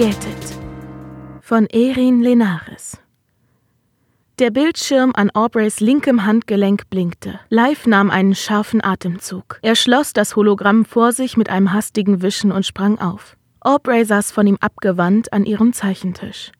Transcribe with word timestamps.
Gejätet 0.00 0.58
von 1.42 1.66
Erin 1.66 2.22
Lenares 2.22 2.98
der 4.38 4.50
Bildschirm 4.50 5.12
an 5.14 5.28
Aubreys 5.34 5.80
linkem 5.80 6.24
Handgelenk 6.24 6.88
blinkte. 6.88 7.38
Live 7.50 7.86
nahm 7.86 8.10
einen 8.10 8.34
scharfen 8.34 8.82
Atemzug. 8.82 9.58
Er 9.60 9.74
schloss 9.76 10.14
das 10.14 10.36
Hologramm 10.36 10.86
vor 10.86 11.12
sich 11.12 11.36
mit 11.36 11.50
einem 11.50 11.74
hastigen 11.74 12.22
Wischen 12.22 12.50
und 12.50 12.64
sprang 12.64 12.98
auf. 12.98 13.36
Aubrey 13.60 14.06
saß 14.06 14.32
von 14.32 14.46
ihm 14.46 14.56
abgewandt 14.62 15.34
an 15.34 15.44
ihrem 15.44 15.74
Zeichentisch. 15.74 16.50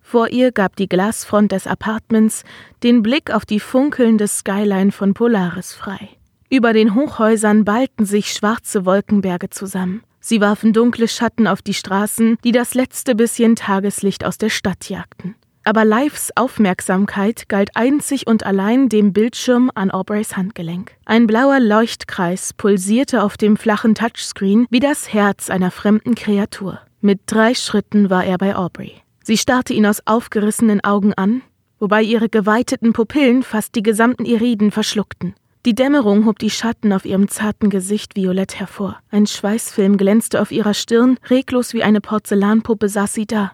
Vor 0.00 0.30
ihr 0.30 0.50
gab 0.50 0.74
die 0.74 0.88
Glasfront 0.88 1.52
des 1.52 1.68
Apartments 1.68 2.42
den 2.82 3.04
Blick 3.04 3.32
auf 3.32 3.46
die 3.46 3.60
funkelnde 3.60 4.26
Skyline 4.26 4.90
von 4.90 5.14
Polaris 5.14 5.72
frei. 5.72 6.08
Über 6.50 6.72
den 6.72 6.96
Hochhäusern 6.96 7.64
ballten 7.64 8.06
sich 8.06 8.32
schwarze 8.32 8.84
Wolkenberge 8.84 9.50
zusammen. 9.50 10.02
Sie 10.28 10.40
warfen 10.40 10.72
dunkle 10.72 11.06
Schatten 11.06 11.46
auf 11.46 11.62
die 11.62 11.72
Straßen, 11.72 12.36
die 12.42 12.50
das 12.50 12.74
letzte 12.74 13.14
bisschen 13.14 13.54
Tageslicht 13.54 14.24
aus 14.24 14.38
der 14.38 14.48
Stadt 14.48 14.88
jagten 14.88 15.36
aber 15.66 15.84
Lives 15.84 16.30
Aufmerksamkeit 16.36 17.48
galt 17.48 17.70
einzig 17.74 18.28
und 18.28 18.46
allein 18.46 18.88
dem 18.88 19.12
Bildschirm 19.12 19.70
an 19.74 19.90
Aubreys 19.90 20.36
Handgelenk. 20.36 20.92
Ein 21.04 21.26
blauer 21.26 21.58
Leuchtkreis 21.58 22.52
pulsierte 22.52 23.24
auf 23.24 23.36
dem 23.36 23.56
flachen 23.56 23.96
Touchscreen 23.96 24.66
wie 24.70 24.78
das 24.78 25.12
Herz 25.12 25.50
einer 25.50 25.72
fremden 25.72 26.14
Kreatur. 26.14 26.78
Mit 27.00 27.22
drei 27.26 27.52
Schritten 27.52 28.10
war 28.10 28.24
er 28.24 28.38
bei 28.38 28.54
Aubrey. 28.54 28.92
Sie 29.24 29.36
starrte 29.36 29.74
ihn 29.74 29.86
aus 29.86 30.02
aufgerissenen 30.04 30.84
Augen 30.84 31.14
an, 31.14 31.42
wobei 31.80 32.02
ihre 32.02 32.28
geweiteten 32.28 32.92
Pupillen 32.92 33.42
fast 33.42 33.74
die 33.74 33.82
gesamten 33.82 34.24
Iriden 34.24 34.70
verschluckten. 34.70 35.34
Die 35.66 35.74
Dämmerung 35.74 36.26
hob 36.26 36.38
die 36.38 36.48
Schatten 36.48 36.92
auf 36.92 37.04
ihrem 37.04 37.26
zarten 37.26 37.70
Gesicht 37.70 38.14
violett 38.14 38.54
hervor. 38.60 39.00
Ein 39.10 39.26
Schweißfilm 39.26 39.96
glänzte 39.96 40.40
auf 40.40 40.52
ihrer 40.52 40.74
Stirn, 40.74 41.18
reglos 41.28 41.74
wie 41.74 41.82
eine 41.82 42.00
Porzellanpuppe 42.00 42.88
saß 42.88 43.12
sie 43.12 43.26
da, 43.26 43.50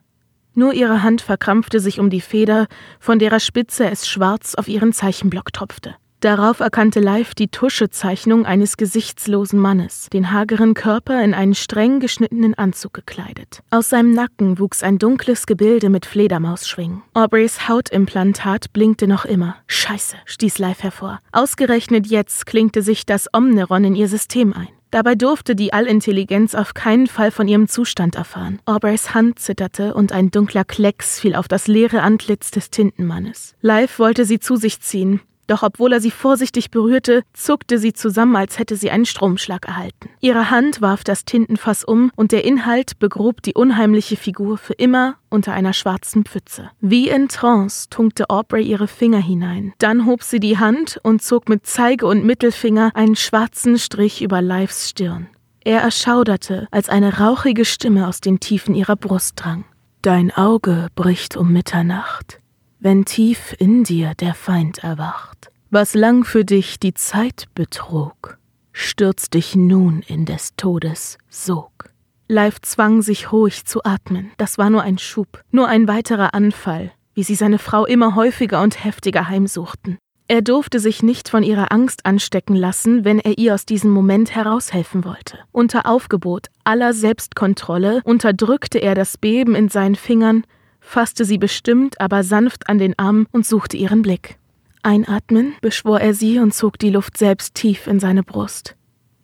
nur 0.55 0.75
ihre 0.75 1.03
Hand 1.03 1.23
verkrampfte 1.23 1.81
sich 1.81 1.99
um 1.99 2.11
die 2.11 2.21
Feder, 2.21 2.67
von 3.01 3.19
derer 3.19 3.41
Spitze 3.41 3.91
es 3.91 4.07
schwarz 4.07 4.55
auf 4.55 4.69
ihren 4.69 4.93
Zeichenblock 4.93 5.55
tropfte. 5.55 5.95
Darauf 6.23 6.61
erkannte 6.61 7.01
Live 7.01 7.34
die 7.34 7.48
Tuschezeichnung 7.48 8.47
eines 8.47 8.77
gesichtslosen 8.77 9.59
Mannes, 9.59 10.06
den 10.12 10.31
hageren 10.31 10.75
Körper 10.75 11.20
in 11.25 11.34
einen 11.34 11.56
streng 11.56 11.98
geschnittenen 11.98 12.55
Anzug 12.55 12.95
gekleidet. 12.95 13.64
Aus 13.70 13.89
seinem 13.89 14.12
Nacken 14.12 14.61
wuchs 14.61 14.84
ein 14.84 15.01
dunkles 15.01 15.47
Gebilde 15.47 15.89
mit 15.89 16.06
Fledermausschwingen. 16.06 17.03
Aubreys 17.14 17.69
Hautimplantat 17.69 18.73
blinkte 18.73 19.09
noch 19.09 19.25
immer. 19.25 19.56
Scheiße, 19.67 20.14
stieß 20.27 20.59
Live 20.59 20.84
hervor. 20.84 21.19
Ausgerechnet 21.33 22.06
jetzt 22.06 22.47
klingte 22.47 22.83
sich 22.83 23.05
das 23.05 23.27
Omneron 23.33 23.83
in 23.83 23.97
ihr 23.97 24.07
System 24.07 24.53
ein. 24.53 24.69
Dabei 24.92 25.17
durfte 25.17 25.57
die 25.57 25.73
Allintelligenz 25.73 26.55
auf 26.55 26.73
keinen 26.73 27.09
Fall 27.09 27.33
von 27.33 27.48
ihrem 27.48 27.67
Zustand 27.67 28.14
erfahren. 28.14 28.61
Aubreys 28.64 29.12
Hand 29.12 29.41
zitterte 29.41 29.92
und 29.95 30.12
ein 30.12 30.31
dunkler 30.31 30.64
Klecks 30.64 31.19
fiel 31.19 31.34
auf 31.34 31.48
das 31.48 31.67
leere 31.67 32.03
Antlitz 32.03 32.53
des 32.53 32.70
Tintenmannes. 32.70 33.57
Live 33.61 33.98
wollte 33.98 34.25
sie 34.25 34.39
zu 34.39 34.55
sich 34.55 34.81
ziehen, 34.81 35.20
doch 35.47 35.62
obwohl 35.62 35.93
er 35.93 36.01
sie 36.01 36.11
vorsichtig 36.11 36.71
berührte, 36.71 37.23
zuckte 37.33 37.79
sie 37.79 37.93
zusammen, 37.93 38.37
als 38.37 38.59
hätte 38.59 38.77
sie 38.77 38.91
einen 38.91 39.07
Stromschlag 39.07 39.67
erhalten. 39.67 40.09
Ihre 40.21 40.51
Hand 40.51 40.81
warf 40.81 41.05
das 41.05 41.25
Tintenfass 41.25 41.85
um 41.85 42.11
und 42.17 42.33
der 42.33 42.45
Inhalt 42.45 42.98
begrub 42.98 43.43
die 43.43 43.55
unheimliche 43.55 44.17
Figur 44.17 44.59
für 44.59 44.75
immer 44.75 45.17
unter 45.29 45.53
einer 45.53 45.73
schwarzen 45.73 46.25
Pfütze. 46.25 46.70
Wie 46.81 47.09
in 47.09 47.29
Trance 47.29 47.89
tunkte 47.91 48.31
Aubrey 48.31 48.63
ihre 48.63 48.89
Finger 48.89 49.20
hinein. 49.20 49.73
Dann 49.79 50.07
hob 50.07 50.23
sie 50.23 50.41
die 50.41 50.59
Hand 50.59 51.01
und 51.03 51.23
zog 51.23 51.48
mit 51.48 51.67
Zeige 51.67 52.07
und 52.07 52.25
Mittelfinger 52.25 52.93
einen 52.95 53.17
schwarzen 53.17 53.79
Strich 53.79 54.23
über 54.23 54.43
Lives 54.43 54.91
Stirn. 54.91 55.29
Er 55.64 55.80
erschauderte, 55.80 56.67
als 56.70 56.89
eine 56.89 57.19
rauchige 57.19 57.64
Stimme 57.64 58.09
aus 58.09 58.20
den 58.20 58.41
Tiefen 58.41 58.74
ihrer 58.74 58.97
Brust 58.97 59.35
drang. 59.36 59.64
Dein 60.03 60.33
Auge 60.33 60.89
bricht 60.97 61.36
um 61.36 61.53
Mitternacht 61.53 62.42
wenn 62.83 63.05
tief 63.05 63.55
in 63.59 63.85
dir 63.85 64.15
der 64.15 64.35
Feind 64.35 64.79
erwacht. 64.79 65.51
Was 65.70 65.95
lang 65.95 66.25
für 66.25 66.45
dich 66.45 66.81
die 66.81 66.95
Zeit 66.95 67.47
betrug, 67.55 68.39
stürzt 68.73 69.35
dich 69.35 69.55
nun 69.55 70.03
in 70.07 70.27
des 70.27 70.57
Todes 70.57 71.17
Sog. 71.31 71.91
Live 72.27 72.61
zwang 72.61 73.01
sich 73.01 73.31
ruhig 73.31 73.67
zu 73.67 73.85
atmen. 73.85 74.33
Das 74.37 74.59
war 74.59 74.69
nur 74.69 74.83
ein 74.83 74.98
Schub, 74.98 75.45
nur 75.53 75.69
ein 75.69 75.87
weiterer 75.87 76.35
Anfall, 76.35 76.91
wie 77.15 77.23
sie 77.23 77.37
seine 77.37 77.59
Frau 77.59 77.87
immer 77.87 78.17
häufiger 78.17 78.61
und 78.63 78.85
heftiger 78.85 79.29
heimsuchten. 79.29 79.98
Er 80.27 80.42
durfte 80.42 80.81
sich 80.81 81.03
nicht 81.03 81.29
von 81.29 81.42
ihrer 81.42 81.71
Angst 81.71 82.05
anstecken 82.05 82.57
lassen, 82.57 83.05
wenn 83.05 83.21
er 83.21 83.39
ihr 83.39 83.55
aus 83.55 83.65
diesem 83.65 83.91
Moment 83.91 84.35
heraushelfen 84.35 85.05
wollte. 85.05 85.39
Unter 85.53 85.87
Aufgebot 85.87 86.48
aller 86.65 86.95
Selbstkontrolle 86.95 88.01
unterdrückte 88.05 88.79
er 88.79 88.95
das 88.95 89.19
Beben 89.19 89.55
in 89.55 89.69
seinen 89.69 89.95
Fingern 89.95 90.45
fasste 90.83 91.25
sie 91.25 91.39
bestimmt, 91.39 92.01
aber 92.01 92.23
sanft 92.23 92.69
an 92.69 92.77
den 92.77 92.98
Arm 92.98 93.27
und 93.33 93.47
suchte 93.47 93.77
ihren 93.77 94.03
Blick. 94.03 94.37
Einatmen, 94.83 95.55
beschwor 95.63 96.01
er 96.01 96.13
sie 96.13 96.39
und 96.39 96.53
zog 96.53 96.79
die 96.79 96.91
Luft 96.91 97.17
selbst 97.17 97.55
tief 97.55 97.87
in 97.87 98.01
seine 98.01 98.23
Brust. 98.23 98.77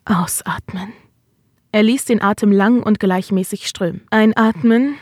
Ausatmen. 0.05 0.93
Er 1.71 1.83
ließ 1.83 2.05
den 2.05 2.21
Atem 2.21 2.51
lang 2.51 2.81
und 2.81 2.99
gleichmäßig 2.99 3.67
strömen. 3.67 4.01
Einatmen, 4.09 4.95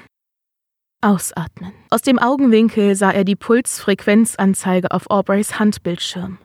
ausatmen. 1.01 1.71
Aus 1.89 2.01
dem 2.01 2.19
Augenwinkel 2.19 2.95
sah 2.95 3.11
er 3.11 3.23
die 3.23 3.35
Pulsfrequenzanzeige 3.35 4.91
auf 4.91 5.09
Aubreys 5.09 5.59
Handbildschirm. 5.59 6.39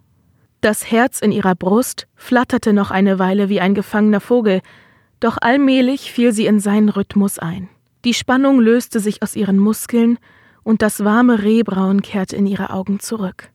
Das 0.61 0.91
Herz 0.91 1.21
in 1.21 1.33
ihrer 1.33 1.57
Brust 1.57 2.07
flatterte 2.15 2.73
noch 2.73 2.91
eine 2.93 3.19
Weile 3.19 3.49
wie 3.49 3.61
ein 3.61 3.75
gefangener 3.75 4.21
Vogel, 4.21 4.61
doch 5.19 5.39
allmählich 5.41 6.13
fiel 6.13 6.33
sie 6.33 6.47
in 6.47 6.61
seinen 6.61 6.89
Rhythmus 6.89 7.39
ein. 7.39 7.69
Die 8.05 8.15
Spannung 8.15 8.61
löste 8.61 9.01
sich 9.01 9.23
aus 9.23 9.37
ihren 9.37 9.59
Muskeln 9.59 10.19
und 10.65 10.83
das 10.83 11.05
warme 11.05 11.43
Rehbraun 11.43 12.03
kehrte 12.03 12.37
in 12.37 12.47
ihre 12.47 12.71
Augen 12.71 13.01
zurück. 13.01 13.51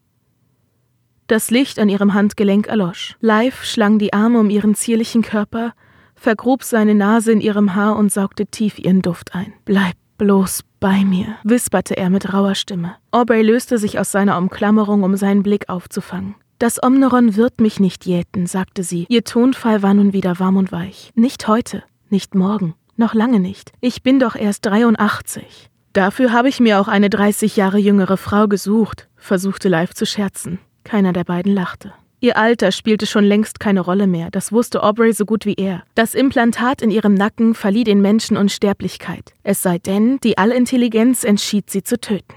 Das 1.28 1.52
Licht 1.52 1.80
an 1.80 1.90
ihrem 1.90 2.13
Handgelenk 2.13 2.68
erlosch. 2.68 3.18
Live 3.19 3.66
schlang 3.66 4.00
die 4.00 4.13
Arme 4.13 4.40
um 4.40 4.50
ihren 4.50 4.75
zierlichen 4.75 5.22
Körper, 5.22 5.74
vergrub 6.16 6.63
seine 6.63 6.96
Nase 6.96 7.34
in 7.34 7.41
ihrem 7.41 7.75
Haar 7.75 7.97
und 7.97 8.12
saugte 8.12 8.46
tief 8.46 8.80
ihren 8.80 9.02
Duft 9.02 9.35
ein. 9.35 9.53
Bleib 9.66 9.96
bloß 10.18 10.62
bei 10.79 11.03
mir, 11.03 11.35
wisperte 11.44 11.97
er 11.97 12.09
mit 12.09 12.34
rauer 12.34 12.56
Stimme. 12.56 12.96
Aubrey 13.12 13.41
löste 13.41 13.78
sich 13.78 14.00
aus 14.00 14.12
seiner 14.12 14.38
Umklammerung, 14.38 15.03
um 15.03 15.18
seinen 15.18 15.44
Blick 15.44 15.68
aufzufangen. 15.69 16.35
Das 16.59 16.81
Omneron 16.81 17.35
wird 17.35 17.59
mich 17.59 17.79
nicht 17.79 18.06
jäten, 18.06 18.47
sagte 18.47 18.84
sie. 18.84 19.06
Ihr 19.09 19.24
Tonfall 19.24 19.84
war 19.84 19.94
nun 19.94 20.14
wieder 20.14 20.40
warm 20.40 20.58
und 20.58 20.72
weich. 20.72 21.12
Nicht 21.14 21.47
heute, 21.47 21.84
nicht 22.09 22.34
morgen. 22.34 22.74
Noch 22.97 23.13
lange 23.13 23.40
nicht. 23.40 23.72
Ich 23.80 24.02
bin 24.02 24.19
doch 24.19 24.35
erst 24.35 24.66
83. 24.66 25.69
Dafür 25.94 26.31
habe 26.31 26.50
ich 26.50 26.59
mir 26.59 26.80
auch 26.80 26.88
eine 26.88 27.09
30 27.09 27.56
Jahre 27.56 27.78
jüngere 27.78 28.18
Frau 28.18 28.47
gesucht, 28.47 29.08
versuchte 29.16 29.69
Live 29.69 29.94
zu 29.94 30.06
scherzen. 30.06 30.59
Keiner 30.84 31.13
der 31.13 31.24
beiden 31.24 31.53
lachte. 31.53 31.94
Ihr 32.19 32.38
Alter 32.38 32.72
spielte 32.72 33.06
schon 33.06 33.24
längst 33.24 33.59
keine 33.59 33.81
Rolle 33.81 34.08
mehr, 34.08 34.31
das 34.31 34.52
wusste 34.52 34.81
Aubrey 34.81 35.13
so 35.13 35.25
gut 35.25 35.46
wie 35.46 35.53
er. 35.53 35.84
Das 35.94 36.16
Implantat 36.16 36.81
in 36.81 36.90
ihrem 36.90 37.13
Nacken 37.13 37.53
verlieh 37.53 37.84
den 37.84 38.02
Menschen 38.02 38.35
Unsterblichkeit, 38.35 39.34
es 39.44 39.62
sei 39.62 39.78
denn, 39.78 40.18
die 40.24 40.40
Allintelligenz 40.40 41.24
entschied 41.24 41.69
sie 41.69 41.84
zu 41.84 42.00
töten. 42.00 42.34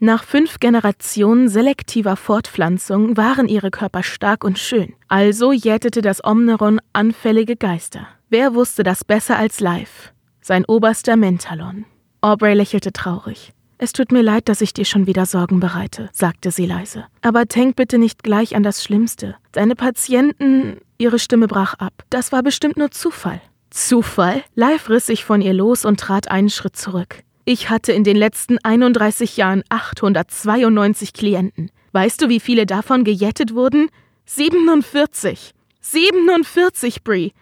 Nach 0.00 0.24
fünf 0.24 0.58
Generationen 0.58 1.48
selektiver 1.48 2.16
Fortpflanzung 2.16 3.16
waren 3.16 3.46
ihre 3.46 3.70
Körper 3.70 4.02
stark 4.02 4.42
und 4.42 4.58
schön, 4.58 4.94
also 5.06 5.52
jätete 5.52 6.02
das 6.02 6.24
Omneron 6.24 6.80
anfällige 6.92 7.54
Geister. 7.54 8.08
Wer 8.30 8.54
wusste 8.54 8.82
das 8.82 9.04
besser 9.04 9.36
als 9.36 9.60
Live? 9.60 10.12
Sein 10.40 10.64
oberster 10.64 11.16
Mentalon. 11.16 11.84
Aubrey 12.20 12.54
lächelte 12.54 12.92
traurig. 12.92 13.52
Es 13.76 13.92
tut 13.92 14.12
mir 14.12 14.22
leid, 14.22 14.48
dass 14.48 14.62
ich 14.62 14.72
dir 14.72 14.86
schon 14.86 15.06
wieder 15.06 15.26
Sorgen 15.26 15.60
bereite, 15.60 16.08
sagte 16.12 16.50
sie 16.50 16.64
leise. 16.64 17.04
Aber 17.20 17.44
denk 17.44 17.76
bitte 17.76 17.98
nicht 17.98 18.22
gleich 18.22 18.56
an 18.56 18.62
das 18.62 18.82
Schlimmste. 18.82 19.36
Deine 19.52 19.74
Patienten. 19.74 20.78
Ihre 20.96 21.18
Stimme 21.18 21.48
brach 21.48 21.74
ab. 21.74 21.92
Das 22.08 22.32
war 22.32 22.42
bestimmt 22.42 22.78
nur 22.78 22.90
Zufall. 22.90 23.42
Zufall? 23.68 24.42
Live 24.54 24.88
riss 24.88 25.06
sich 25.06 25.24
von 25.24 25.42
ihr 25.42 25.52
los 25.52 25.84
und 25.84 26.00
trat 26.00 26.30
einen 26.30 26.50
Schritt 26.50 26.76
zurück. 26.76 27.24
Ich 27.44 27.68
hatte 27.68 27.92
in 27.92 28.04
den 28.04 28.16
letzten 28.16 28.56
31 28.62 29.36
Jahren 29.36 29.64
892 29.68 31.12
Klienten. 31.12 31.70
Weißt 31.92 32.22
du, 32.22 32.30
wie 32.30 32.40
viele 32.40 32.64
davon 32.64 33.04
gejettet 33.04 33.54
wurden? 33.54 33.90
47. 34.24 35.52
47, 35.80 37.04
Brie. 37.04 37.34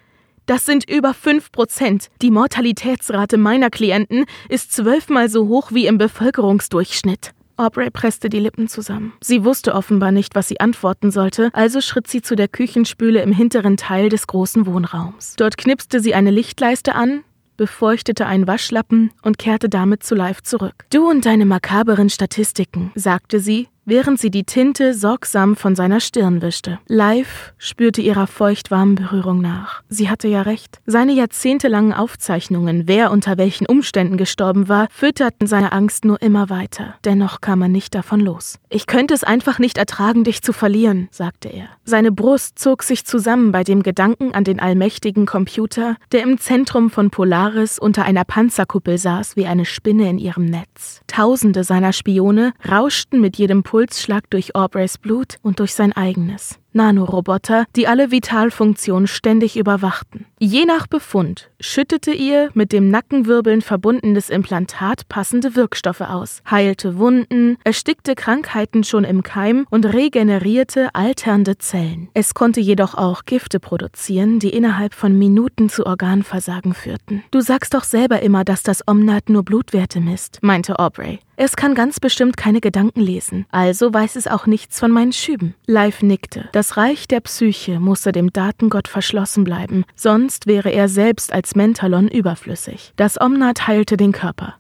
Das 0.47 0.67
sind 0.67 0.89
über 0.91 1.15
5 1.15 1.53
Prozent. 1.53 2.09
Die 2.21 2.31
Mortalitätsrate 2.31 3.39
meiner 3.39 3.71
Klienten 3.71 4.25
ist 4.49 4.73
zwölfmal 4.73 5.29
so 5.29 5.49
hoch 5.49 5.73
wie 5.73 5.87
im 5.87 5.99
Bevölkerungsdurchschnitt. 5.99 7.33
Aubrey 7.57 7.91
presste 7.91 8.29
die 8.29 8.41
Lippen 8.41 8.67
zusammen. 8.67 9.13
Sie 9.21 9.45
wusste 9.45 9.75
offenbar 9.75 10.11
nicht, 10.11 10.35
was 10.35 10.49
sie 10.49 10.59
antworten 10.59 11.11
sollte, 11.11 11.51
also 11.53 11.81
schritt 11.81 12.09
sie 12.09 12.23
zu 12.23 12.35
der 12.35 12.49
Küchenspüle 12.49 13.23
im 13.23 13.33
hinteren 13.33 13.77
Teil 13.77 14.09
des 14.09 14.27
großen 14.27 14.67
Wohnraums. 14.67 15.37
Dort 15.37 15.57
knipste 15.57 16.01
sie 16.01 16.15
eine 16.15 16.31
Lichtleiste 16.31 16.95
an, 16.95 17.23
befeuchtete 17.57 18.27
einen 18.27 18.47
Waschlappen 18.47 19.13
und 19.23 19.39
kehrte 19.39 19.69
damit 19.69 20.03
zu 20.03 20.15
Live 20.15 20.43
zurück. 20.43 20.87
Du 20.91 21.09
und 21.09 21.25
deine 21.27 21.47
makaberen 21.47 22.11
Statistiken, 22.11 22.91
sagte 22.95 23.39
sie, 23.39 23.69
während 23.85 24.21
sie 24.21 24.31
die 24.31 24.45
Tinte 24.45 24.95
sorgsam 24.95 25.57
von 25.57 25.75
seiner 25.75 26.01
Stirn 26.01 26.43
wischte. 26.43 26.79
Live 26.87 27.53
spürte 27.59 28.01
ihrer 28.01 28.27
feuchtwarmen 28.27 28.95
Berührung 28.95 29.41
nach. 29.41 29.83
Sie 29.89 30.09
hatte 30.09 30.29
ja 30.29 30.43
recht. 30.43 30.81
Seine 30.87 31.13
jahrzehntelangen 31.13 31.93
Aufzeichnungen, 31.93 32.85
wer 32.87 33.11
unter 33.11 33.39
welchen 33.39 33.67
Umständen 33.67 34.17
gestorben 34.17 34.69
war, 34.69 34.89
fütterten 34.91 35.47
seine 35.47 35.73
Angst 35.73 36.05
nur 36.05 36.21
immer 36.23 36.51
weiter. 36.51 36.95
Dennoch 37.05 37.41
kam 37.41 37.63
er 37.63 37.69
nicht 37.69 37.95
davon 37.95 38.21
los. 38.21 38.59
Ich 38.69 38.87
könnte 38.87 39.15
es 39.15 39.25
einfach 39.25 39.59
nicht 39.59 39.79
ertragen, 39.79 40.25
dich 40.25 40.43
zu 40.43 40.53
verlieren, 40.53 41.09
sagte 41.11 41.49
er. 41.49 41.67
Seine 41.85 42.13
Brust 42.13 42.59
zog 42.59 42.83
sich 42.83 43.05
zusammen 43.05 43.53
bei 43.53 43.65
dem 43.65 43.83
Gedanken 43.83 44.33
an 44.35 44.45
den 44.45 44.61
allmächtigen 44.61 45.27
Computer, 45.27 45.97
der 46.13 46.23
im 46.23 46.39
Zentrum 46.39 46.91
von 46.91 47.11
Polaris 47.11 47.79
unter 47.79 48.05
einer 48.05 48.25
Panzerkuppel 48.25 48.99
saß 48.99 49.37
wie 49.37 49.47
eine 49.47 49.65
Spinne 49.65 50.09
in 50.09 50.19
ihrem 50.19 50.45
Netz. 50.45 51.01
Tausende 51.07 51.65
seiner 51.65 51.93
Spione 51.93 52.53
rauschten 52.71 53.21
mit 53.21 53.37
jedem 53.37 53.63
Pulsschlag 53.73 54.29
durch 54.29 54.55
Aubreys 54.55 54.99
Blut 54.99 55.39
und 55.41 55.59
durch 55.59 55.73
sein 55.73 55.95
eigenes. 55.95 56.62
Nanoroboter, 56.73 57.65
die 57.77 57.89
alle 57.89 58.11
Vitalfunktionen 58.11 59.07
ständig 59.07 59.57
überwachten. 59.57 60.27
Je 60.39 60.65
nach 60.65 60.87
Befund 60.87 61.51
schüttete 61.61 62.13
ihr 62.13 62.51
mit 62.55 62.73
dem 62.73 62.91
Nackenwirbeln 62.91 63.63
verbundenes 63.63 64.31
Implantat 64.31 65.09
passende 65.09 65.55
Wirkstoffe 65.55 66.01
aus, 66.01 66.43
heilte 66.51 66.99
Wunden, 66.99 67.59
erstickte 67.65 68.15
Krankheiten 68.15 68.85
schon 68.85 69.05
im 69.05 69.23
Keim 69.23 69.67
und 69.71 69.87
regenerierte 69.87 70.95
alternde 70.95 71.59
Zellen. 71.59 72.09
Es 72.15 72.35
konnte 72.35 72.61
jedoch 72.61 72.95
auch 72.95 73.25
Gifte 73.25 73.61
produzieren, 73.61 74.39
die 74.39 74.51
innerhalb 74.51 74.95
von 74.95 75.19
Minuten 75.19 75.69
zu 75.69 75.87
Organversagen 75.87 76.75
führten. 76.75 77.23
Du 77.31 77.41
sagst 77.41 77.75
doch 77.75 77.85
selber 77.85 78.21
immer, 78.21 78.45
dass 78.45 78.63
das 78.63 78.83
Omnat 78.87 79.29
nur 79.29 79.45
Blutwerte 79.45 80.01
misst, 80.01 80.39
meinte 80.43 80.79
Aubrey. 80.79 81.21
Es 81.37 81.57
kann 81.57 81.75
ganz 81.75 81.99
bestimmt 81.99 82.37
keine 82.37 82.61
Gedanken 82.61 83.01
lesen, 83.01 83.47
also 83.51 83.93
weiß 83.93 84.17
es 84.17 84.29
auch 84.29 84.47
nichts 84.47 84.79
von 84.79 84.91
meinen 84.91 85.13
Schüben. 85.13 85.55
Live 85.67 86.03
nickte. 86.03 86.49
Das 86.53 86.62
Reich 86.77 87.09
der 87.09 87.21
Psyche 87.21 87.81
musste 87.81 88.13
dem 88.13 88.33
Datengott 88.33 88.89
verschlossen 88.89 89.45
bleiben, 89.45 89.85
sonst 89.95 90.47
wäre 90.47 90.71
er 90.71 90.89
selbst 90.89 91.33
als 91.33 91.55
Mentalon 91.55 92.09
überflüssig. 92.09 92.93
Das 92.97 93.21
Omnat 93.21 93.67
heilte 93.67 93.97
den 93.97 94.13
Körper. 94.13 94.55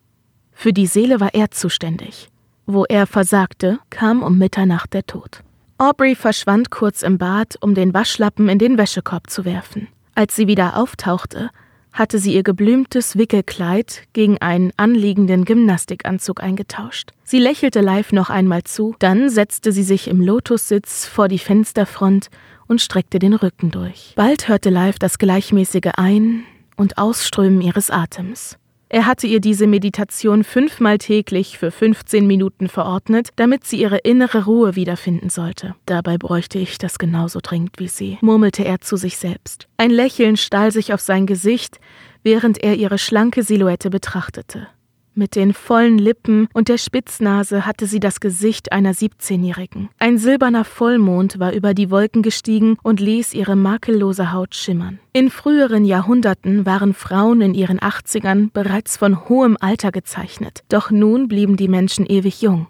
Für 0.52 0.72
die 0.72 0.86
Seele 0.86 1.20
war 1.20 1.34
er 1.34 1.50
zuständig. 1.50 2.28
Wo 2.66 2.84
er 2.84 3.06
versagte, 3.06 3.78
kam 3.90 4.22
um 4.22 4.38
Mitternacht 4.38 4.92
der 4.94 5.06
Tod. 5.06 5.42
Aubrey 5.78 6.14
verschwand 6.14 6.70
kurz 6.70 7.02
im 7.02 7.18
Bad, 7.18 7.56
um 7.60 7.74
den 7.74 7.92
Waschlappen 7.94 8.48
in 8.48 8.58
den 8.58 8.78
Wäschekorb 8.78 9.28
zu 9.30 9.44
werfen. 9.44 9.88
Als 10.14 10.36
sie 10.36 10.46
wieder 10.46 10.76
auftauchte, 10.76 11.50
hatte 11.92 12.18
sie 12.18 12.34
ihr 12.34 12.42
geblümtes 12.42 13.16
Wickelkleid 13.16 14.02
gegen 14.12 14.38
einen 14.38 14.72
anliegenden 14.76 15.44
Gymnastikanzug 15.44 16.42
eingetauscht. 16.42 17.10
Sie 17.24 17.38
lächelte 17.38 17.80
Live 17.80 18.12
noch 18.12 18.30
einmal 18.30 18.64
zu, 18.64 18.94
dann 18.98 19.28
setzte 19.28 19.72
sie 19.72 19.82
sich 19.82 20.08
im 20.08 20.20
Lotussitz 20.20 21.06
vor 21.06 21.28
die 21.28 21.38
Fensterfront 21.38 22.28
und 22.66 22.80
streckte 22.80 23.18
den 23.18 23.34
Rücken 23.34 23.70
durch. 23.70 24.14
Bald 24.16 24.48
hörte 24.48 24.70
Live 24.70 24.98
das 24.98 25.18
gleichmäßige 25.18 25.92
Ein- 25.96 26.44
und 26.76 26.98
Ausströmen 26.98 27.60
ihres 27.60 27.90
Atems. 27.90 28.56
Er 28.94 29.06
hatte 29.06 29.26
ihr 29.26 29.40
diese 29.40 29.66
Meditation 29.66 30.44
fünfmal 30.44 30.98
täglich 30.98 31.56
für 31.56 31.70
15 31.70 32.26
Minuten 32.26 32.68
verordnet, 32.68 33.30
damit 33.36 33.64
sie 33.64 33.80
ihre 33.80 33.96
innere 33.96 34.44
Ruhe 34.44 34.76
wiederfinden 34.76 35.30
sollte. 35.30 35.74
Dabei 35.86 36.18
bräuchte 36.18 36.58
ich 36.58 36.76
das 36.76 36.98
genauso 36.98 37.40
dringend 37.42 37.78
wie 37.78 37.88
sie, 37.88 38.18
murmelte 38.20 38.66
er 38.66 38.82
zu 38.82 38.98
sich 38.98 39.16
selbst. 39.16 39.66
Ein 39.78 39.90
Lächeln 39.90 40.36
stahl 40.36 40.72
sich 40.72 40.92
auf 40.92 41.00
sein 41.00 41.24
Gesicht, 41.24 41.80
während 42.22 42.62
er 42.62 42.74
ihre 42.74 42.98
schlanke 42.98 43.42
Silhouette 43.42 43.88
betrachtete. 43.88 44.68
Mit 45.14 45.36
den 45.36 45.52
vollen 45.52 45.98
Lippen 45.98 46.48
und 46.54 46.68
der 46.68 46.78
Spitznase 46.78 47.66
hatte 47.66 47.86
sie 47.86 48.00
das 48.00 48.18
Gesicht 48.18 48.72
einer 48.72 48.94
17-Jährigen. 48.94 49.90
Ein 49.98 50.16
silberner 50.16 50.64
Vollmond 50.64 51.38
war 51.38 51.52
über 51.52 51.74
die 51.74 51.90
Wolken 51.90 52.22
gestiegen 52.22 52.78
und 52.82 52.98
ließ 52.98 53.34
ihre 53.34 53.54
makellose 53.54 54.32
Haut 54.32 54.54
schimmern. 54.54 55.00
In 55.12 55.28
früheren 55.28 55.84
Jahrhunderten 55.84 56.64
waren 56.64 56.94
Frauen 56.94 57.42
in 57.42 57.52
ihren 57.52 57.78
80ern 57.78 58.48
bereits 58.54 58.96
von 58.96 59.28
hohem 59.28 59.58
Alter 59.60 59.92
gezeichnet, 59.92 60.64
doch 60.70 60.90
nun 60.90 61.28
blieben 61.28 61.58
die 61.58 61.68
Menschen 61.68 62.06
ewig 62.06 62.40
jung. 62.40 62.68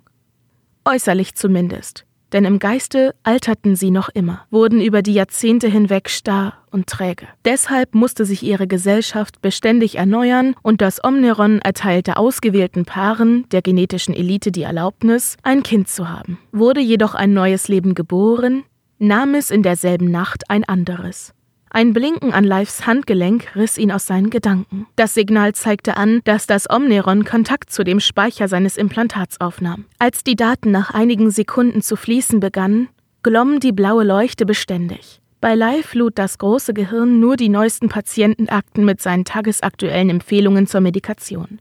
Äußerlich 0.84 1.36
zumindest 1.36 2.06
denn 2.32 2.44
im 2.44 2.58
Geiste 2.58 3.14
alterten 3.22 3.76
sie 3.76 3.90
noch 3.90 4.08
immer, 4.08 4.46
wurden 4.50 4.80
über 4.80 5.02
die 5.02 5.14
Jahrzehnte 5.14 5.68
hinweg 5.68 6.08
starr 6.08 6.54
und 6.70 6.86
träge. 6.86 7.26
Deshalb 7.44 7.94
musste 7.94 8.24
sich 8.24 8.42
ihre 8.42 8.66
Gesellschaft 8.66 9.42
beständig 9.42 9.96
erneuern 9.96 10.54
und 10.62 10.80
das 10.80 11.02
Omneron 11.04 11.60
erteilte 11.60 12.16
ausgewählten 12.16 12.84
Paaren 12.84 13.46
der 13.50 13.62
genetischen 13.62 14.14
Elite 14.14 14.52
die 14.52 14.62
Erlaubnis, 14.62 15.36
ein 15.42 15.62
Kind 15.62 15.88
zu 15.88 16.08
haben. 16.08 16.38
Wurde 16.52 16.80
jedoch 16.80 17.14
ein 17.14 17.34
neues 17.34 17.68
Leben 17.68 17.94
geboren, 17.94 18.64
nahm 18.98 19.34
es 19.34 19.50
in 19.50 19.62
derselben 19.62 20.10
Nacht 20.10 20.48
ein 20.48 20.64
anderes. 20.64 21.34
Ein 21.74 21.94
Blinken 21.94 22.34
an 22.34 22.44
Lives 22.44 22.86
Handgelenk 22.86 23.56
riss 23.56 23.78
ihn 23.78 23.90
aus 23.90 24.06
seinen 24.06 24.28
Gedanken. 24.28 24.86
Das 24.94 25.14
Signal 25.14 25.54
zeigte 25.54 25.96
an, 25.96 26.20
dass 26.24 26.46
das 26.46 26.68
Omneron 26.68 27.24
Kontakt 27.24 27.70
zu 27.70 27.82
dem 27.82 27.98
Speicher 27.98 28.46
seines 28.46 28.76
Implantats 28.76 29.40
aufnahm. 29.40 29.86
Als 29.98 30.22
die 30.22 30.36
Daten 30.36 30.70
nach 30.70 30.90
einigen 30.90 31.30
Sekunden 31.30 31.80
zu 31.80 31.96
fließen 31.96 32.40
begannen, 32.40 32.90
glomm 33.22 33.58
die 33.58 33.72
blaue 33.72 34.04
Leuchte 34.04 34.44
beständig. 34.44 35.22
Bei 35.40 35.54
Live 35.54 35.94
lud 35.94 36.18
das 36.18 36.36
große 36.36 36.74
Gehirn 36.74 37.20
nur 37.20 37.36
die 37.36 37.48
neuesten 37.48 37.88
Patientenakten 37.88 38.84
mit 38.84 39.00
seinen 39.00 39.24
tagesaktuellen 39.24 40.10
Empfehlungen 40.10 40.66
zur 40.66 40.82
Medikation. 40.82 41.58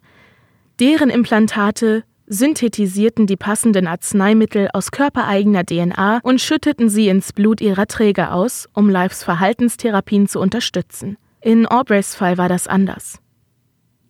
Deren 0.81 1.09
Implantate 1.09 2.03
synthetisierten 2.31 3.27
die 3.27 3.35
passenden 3.35 3.87
Arzneimittel 3.87 4.69
aus 4.73 4.91
körpereigener 4.91 5.65
DNA 5.65 6.21
und 6.23 6.39
schütteten 6.39 6.89
sie 6.89 7.09
ins 7.09 7.33
Blut 7.33 7.59
ihrer 7.59 7.87
Träger 7.87 8.33
aus, 8.33 8.69
um 8.73 8.89
Lives 8.89 9.23
Verhaltenstherapien 9.23 10.27
zu 10.27 10.39
unterstützen. 10.39 11.17
In 11.41 11.67
Aubreys 11.67 12.15
Fall 12.15 12.37
war 12.37 12.47
das 12.47 12.67
anders. 12.67 13.19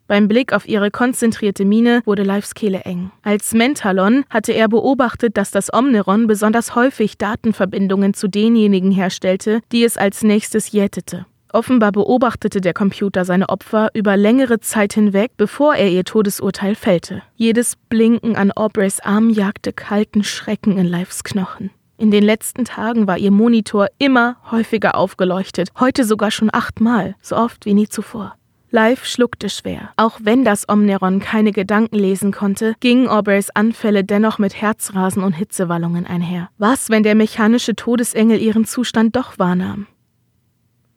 Beim 0.06 0.27
Blick 0.27 0.53
auf 0.53 0.68
ihre 0.68 0.91
konzentrierte 0.91 1.65
Miene 1.65 2.01
wurde 2.06 2.23
Lives 2.23 2.53
Kehle 2.53 2.81
eng. 2.81 3.12
Als 3.23 3.53
Mentalon 3.53 4.25
hatte 4.29 4.51
er 4.51 4.68
beobachtet, 4.68 5.38
dass 5.38 5.50
das 5.51 5.73
Omneron 5.73 6.27
besonders 6.27 6.75
häufig 6.75 7.18
Datenverbindungen 7.18 8.13
zu 8.13 8.27
denjenigen 8.27 8.91
herstellte, 8.91 9.62
die 9.71 9.83
es 9.83 9.97
als 9.97 10.21
nächstes 10.21 10.71
jätete. 10.73 11.25
Offenbar 11.53 11.92
beobachtete 11.92 12.62
der 12.62 12.74
Computer 12.74 13.25
seine 13.25 13.50
Opfer 13.50 13.89
über 13.94 14.18
längere 14.18 14.59
Zeit 14.59 14.94
hinweg, 14.94 15.31
bevor 15.38 15.75
er 15.75 15.89
ihr 15.89 16.03
Todesurteil 16.03 16.75
fällte. 16.75 17.21
Jedes 17.36 17.75
Blinken 17.89 18.36
an 18.36 18.51
Aubreys 18.51 19.00
Arm 19.00 19.30
jagte 19.30 19.74
kalten 19.74 20.24
Schrecken 20.24 20.77
in 20.77 20.86
Lives 20.86 21.23
Knochen. 21.23 21.71
In 21.97 22.09
den 22.09 22.23
letzten 22.23 22.66
Tagen 22.66 23.06
war 23.06 23.18
ihr 23.18 23.31
Monitor 23.31 23.87
immer 23.99 24.37
häufiger 24.49 24.95
aufgeleuchtet, 24.95 25.69
heute 25.80 26.04
sogar 26.04 26.31
schon 26.31 26.49
achtmal, 26.52 27.16
so 27.21 27.35
oft 27.35 27.66
wie 27.66 27.75
nie 27.75 27.87
zuvor. 27.87 28.35
Live 28.73 29.06
schluckte 29.06 29.49
schwer. 29.49 29.90
Auch 29.97 30.19
wenn 30.23 30.45
das 30.45 30.69
Omneron 30.69 31.19
keine 31.19 31.52
Gedanken 31.52 31.97
lesen 31.97 32.31
konnte, 32.31 32.73
gingen 32.80 33.09
Aubreys 33.09 33.49
Anfälle 33.49 34.06
dennoch 34.06 34.40
mit 34.40 34.59
Herzrasen 34.59 35.23
und 35.23 35.33
Hitzewallungen 35.33 36.07
einher. 36.07 36.49
Was, 36.57 36.90
wenn 36.90 37.04
der 37.04 37.16
mechanische 37.16 37.75
Todesengel 37.75 38.40
ihren 38.40 38.64
Zustand 38.64 39.18
doch 39.18 39.37
wahrnahm? 39.37 39.87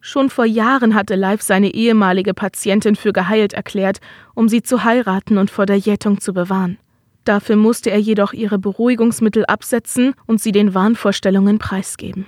Schon 0.07 0.29
vor 0.29 0.45
Jahren 0.45 0.95
hatte 0.95 1.15
Live 1.15 1.41
seine 1.41 1.73
ehemalige 1.73 2.35
Patientin 2.35 2.95
für 2.95 3.15
geheilt 3.15 3.55
erklärt, 3.55 4.01
um 4.35 4.51
sie 4.51 4.63
zu 4.63 4.85
heiraten 4.85 5.39
und 5.39 5.51
vor 5.51 5.65
der 5.65 5.79
Jätung 5.79 6.21
zu 6.21 6.35
bewahren. 6.35 6.77
Dafür 7.25 7.57
musste 7.57 7.91
er 7.91 7.97
jedoch 7.97 8.35
ihre 8.35 8.59
Beruhigungsmittel 8.59 9.47
absetzen 9.47 10.13
und 10.27 10.43
sie 10.43 10.53
den 10.53 10.75
Wahnvorstellungen 10.75 11.59
preisgeben. 11.59 12.27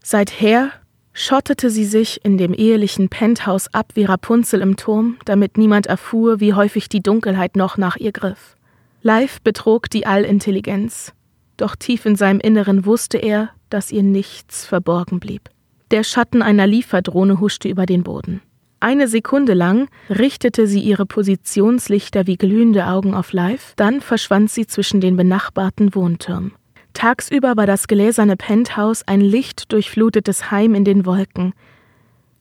Seither 0.00 0.70
schottete 1.12 1.70
sie 1.70 1.86
sich 1.86 2.24
in 2.24 2.38
dem 2.38 2.54
ehelichen 2.54 3.08
Penthouse 3.08 3.66
ab 3.74 3.90
wie 3.94 4.04
Rapunzel 4.04 4.60
im 4.60 4.76
Turm, 4.76 5.16
damit 5.24 5.58
niemand 5.58 5.88
erfuhr, 5.88 6.38
wie 6.38 6.54
häufig 6.54 6.88
die 6.88 7.02
Dunkelheit 7.02 7.56
noch 7.56 7.76
nach 7.76 7.96
ihr 7.96 8.12
griff. 8.12 8.54
Live 9.02 9.40
betrog 9.40 9.90
die 9.90 10.06
Allintelligenz, 10.06 11.14
doch 11.56 11.74
tief 11.74 12.06
in 12.06 12.14
seinem 12.14 12.38
Inneren 12.38 12.86
wusste 12.86 13.18
er, 13.18 13.50
dass 13.70 13.90
ihr 13.90 14.04
nichts 14.04 14.64
verborgen 14.64 15.18
blieb. 15.18 15.50
Der 15.90 16.04
Schatten 16.04 16.42
einer 16.42 16.66
Lieferdrohne 16.66 17.40
huschte 17.40 17.68
über 17.68 17.86
den 17.86 18.02
Boden. 18.02 18.42
Eine 18.80 19.08
Sekunde 19.08 19.54
lang 19.54 19.88
richtete 20.10 20.66
sie 20.66 20.80
ihre 20.80 21.06
Positionslichter 21.06 22.26
wie 22.26 22.36
glühende 22.36 22.86
Augen 22.86 23.14
auf 23.14 23.32
Live, 23.32 23.72
dann 23.76 24.00
verschwand 24.00 24.50
sie 24.50 24.66
zwischen 24.66 25.00
den 25.00 25.16
benachbarten 25.16 25.94
Wohntürmen. 25.94 26.52
Tagsüber 26.92 27.56
war 27.56 27.66
das 27.66 27.88
gläserne 27.88 28.36
Penthouse 28.36 29.02
ein 29.06 29.20
lichtdurchflutetes 29.20 30.50
Heim 30.50 30.74
in 30.74 30.84
den 30.84 31.06
Wolken. 31.06 31.54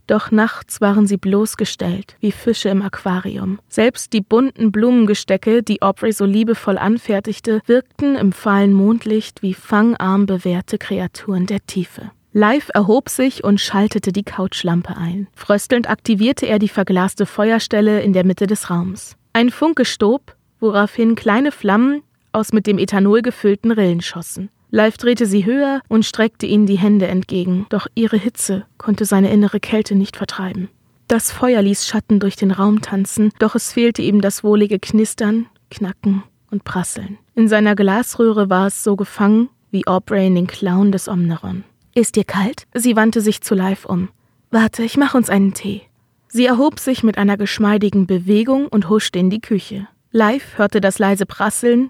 Doch 0.08 0.32
nachts 0.32 0.80
waren 0.80 1.06
sie 1.06 1.18
bloßgestellt, 1.18 2.16
wie 2.20 2.32
Fische 2.32 2.70
im 2.70 2.82
Aquarium. 2.82 3.60
Selbst 3.68 4.14
die 4.14 4.22
bunten 4.22 4.72
Blumengestecke, 4.72 5.64
die 5.64 5.82
Aubrey 5.82 6.12
so 6.12 6.26
liebevoll 6.26 6.78
anfertigte, 6.78 7.62
wirkten 7.66 8.16
im 8.16 8.32
fahlen 8.32 8.74
Mondlicht 8.74 9.42
wie 9.42 9.54
fangarm 9.54 10.26
bewehrte 10.26 10.78
Kreaturen 10.78 11.46
der 11.46 11.66
Tiefe. 11.66 12.12
Live 12.34 12.70
erhob 12.74 13.10
sich 13.10 13.44
und 13.44 13.60
schaltete 13.60 14.12
die 14.12 14.24
Couchlampe 14.24 14.96
ein. 14.98 15.28
Fröstelnd 15.34 15.90
aktivierte 15.90 16.46
er 16.46 16.60
die 16.60 16.68
verglaste 16.68 17.26
Feuerstelle 17.26 18.02
in 18.02 18.14
der 18.14 18.26
Mitte 18.26 18.48
des 18.48 18.70
Raums. 18.70 19.16
Ein 19.34 19.50
Funke 19.50 19.86
stob, 19.86 20.36
woraufhin 20.60 21.16
kleine 21.16 21.52
Flammen 21.52 22.04
aus 22.32 22.54
mit 22.54 22.68
dem 22.68 22.78
Ethanol 22.78 23.22
gefüllten 23.22 23.72
Rillen 23.72 24.02
schossen. 24.02 24.50
Live 24.70 24.98
drehte 24.98 25.26
sie 25.26 25.46
höher 25.46 25.82
und 25.88 26.06
streckte 26.06 26.46
ihnen 26.46 26.66
die 26.66 26.78
Hände 26.78 27.08
entgegen, 27.08 27.66
doch 27.70 27.88
ihre 27.96 28.18
Hitze 28.18 28.66
konnte 28.78 29.06
seine 29.06 29.32
innere 29.32 29.60
Kälte 29.60 29.96
nicht 29.96 30.18
vertreiben. 30.18 30.70
Das 31.08 31.32
Feuer 31.32 31.62
ließ 31.62 31.88
Schatten 31.88 32.20
durch 32.20 32.36
den 32.36 32.52
Raum 32.52 32.82
tanzen, 32.82 33.32
doch 33.40 33.56
es 33.56 33.72
fehlte 33.72 34.02
ihm 34.02 34.20
das 34.20 34.44
wohlige 34.44 34.78
Knistern, 34.78 35.48
Knacken 35.72 36.24
und 36.52 36.66
Prasseln. 36.66 37.18
In 37.34 37.48
seiner 37.48 37.76
Glasröhre 37.76 38.50
war 38.50 38.68
es 38.68 38.84
so 38.84 38.98
gefangen 38.98 39.50
wie 39.72 39.88
Aubrey 39.88 40.28
in 40.28 40.36
den 40.36 40.48
Clown 40.48 40.92
des 40.92 41.08
Omneron. 41.08 41.64
Ist 41.98 42.16
dir 42.16 42.26
kalt? 42.26 42.68
Sie 42.76 42.96
wandte 42.96 43.22
sich 43.22 43.42
zu 43.42 43.56
Live 43.56 43.84
um. 43.84 44.10
Warte, 44.52 44.84
ich 44.84 44.98
mach 44.98 45.16
uns 45.16 45.32
einen 45.32 45.56
Tee. 45.56 45.82
Sie 46.28 46.46
erhob 46.46 46.80
sich 46.80 47.02
mit 47.02 47.18
einer 47.18 47.38
geschmeidigen 47.38 48.06
Bewegung 48.06 48.68
und 48.68 48.88
huschte 48.88 49.18
in 49.18 49.32
die 49.32 49.42
Küche. 49.42 49.88
Live 50.12 50.60
hörte 50.60 50.80
das 50.80 51.00
leise 51.00 51.26
Prasseln, 51.26 51.90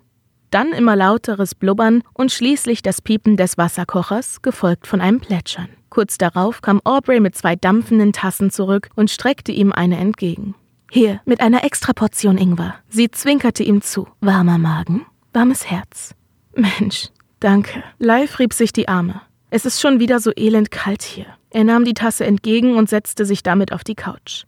dann 0.49 0.71
immer 0.71 0.95
lauteres 0.95 1.55
Blubbern 1.55 2.03
und 2.13 2.31
schließlich 2.31 2.81
das 2.81 3.01
Piepen 3.01 3.35
des 3.35 3.57
Wasserkochers, 3.57 4.41
gefolgt 4.41 4.87
von 4.87 5.01
einem 5.01 5.19
Plätschern. 5.19 5.67
Kurz 5.89 6.17
darauf 6.17 6.61
kam 6.61 6.79
Aubrey 6.85 7.19
mit 7.19 7.35
zwei 7.35 7.57
dampfenden 7.57 8.13
Tassen 8.13 8.49
zurück 8.49 8.87
und 8.95 9.11
streckte 9.11 9.51
ihm 9.51 9.73
eine 9.73 9.97
entgegen. 9.97 10.55
Hier, 10.89 11.19
mit 11.25 11.41
einer 11.41 11.65
Extraportion 11.65 12.37
Ingwer. 12.37 12.75
Sie 12.87 13.11
zwinkerte 13.11 13.63
ihm 13.63 13.81
zu. 13.81 14.07
Warmer 14.21 14.57
Magen, 14.57 15.05
warmes 15.33 15.69
Herz. 15.69 16.15
Mensch, 16.55 17.09
danke. 17.41 17.83
Live 17.99 18.39
rieb 18.39 18.53
sich 18.53 18.71
die 18.71 18.87
Arme. 18.87 19.19
Es 19.57 19.65
ist 19.65 19.81
schon 19.81 19.99
wieder 19.99 20.19
so 20.19 20.31
elend 20.35 20.69
kalt 20.69 21.01
hier. 21.01 21.25
Er 21.49 21.63
nahm 21.63 21.83
die 21.83 21.95
Tasse 21.95 22.27
entgegen 22.27 22.75
und 22.75 22.89
setzte 22.89 23.25
sich 23.25 23.41
damit 23.41 23.73
auf 23.73 23.83
die 23.83 23.95
Couch. 23.95 24.43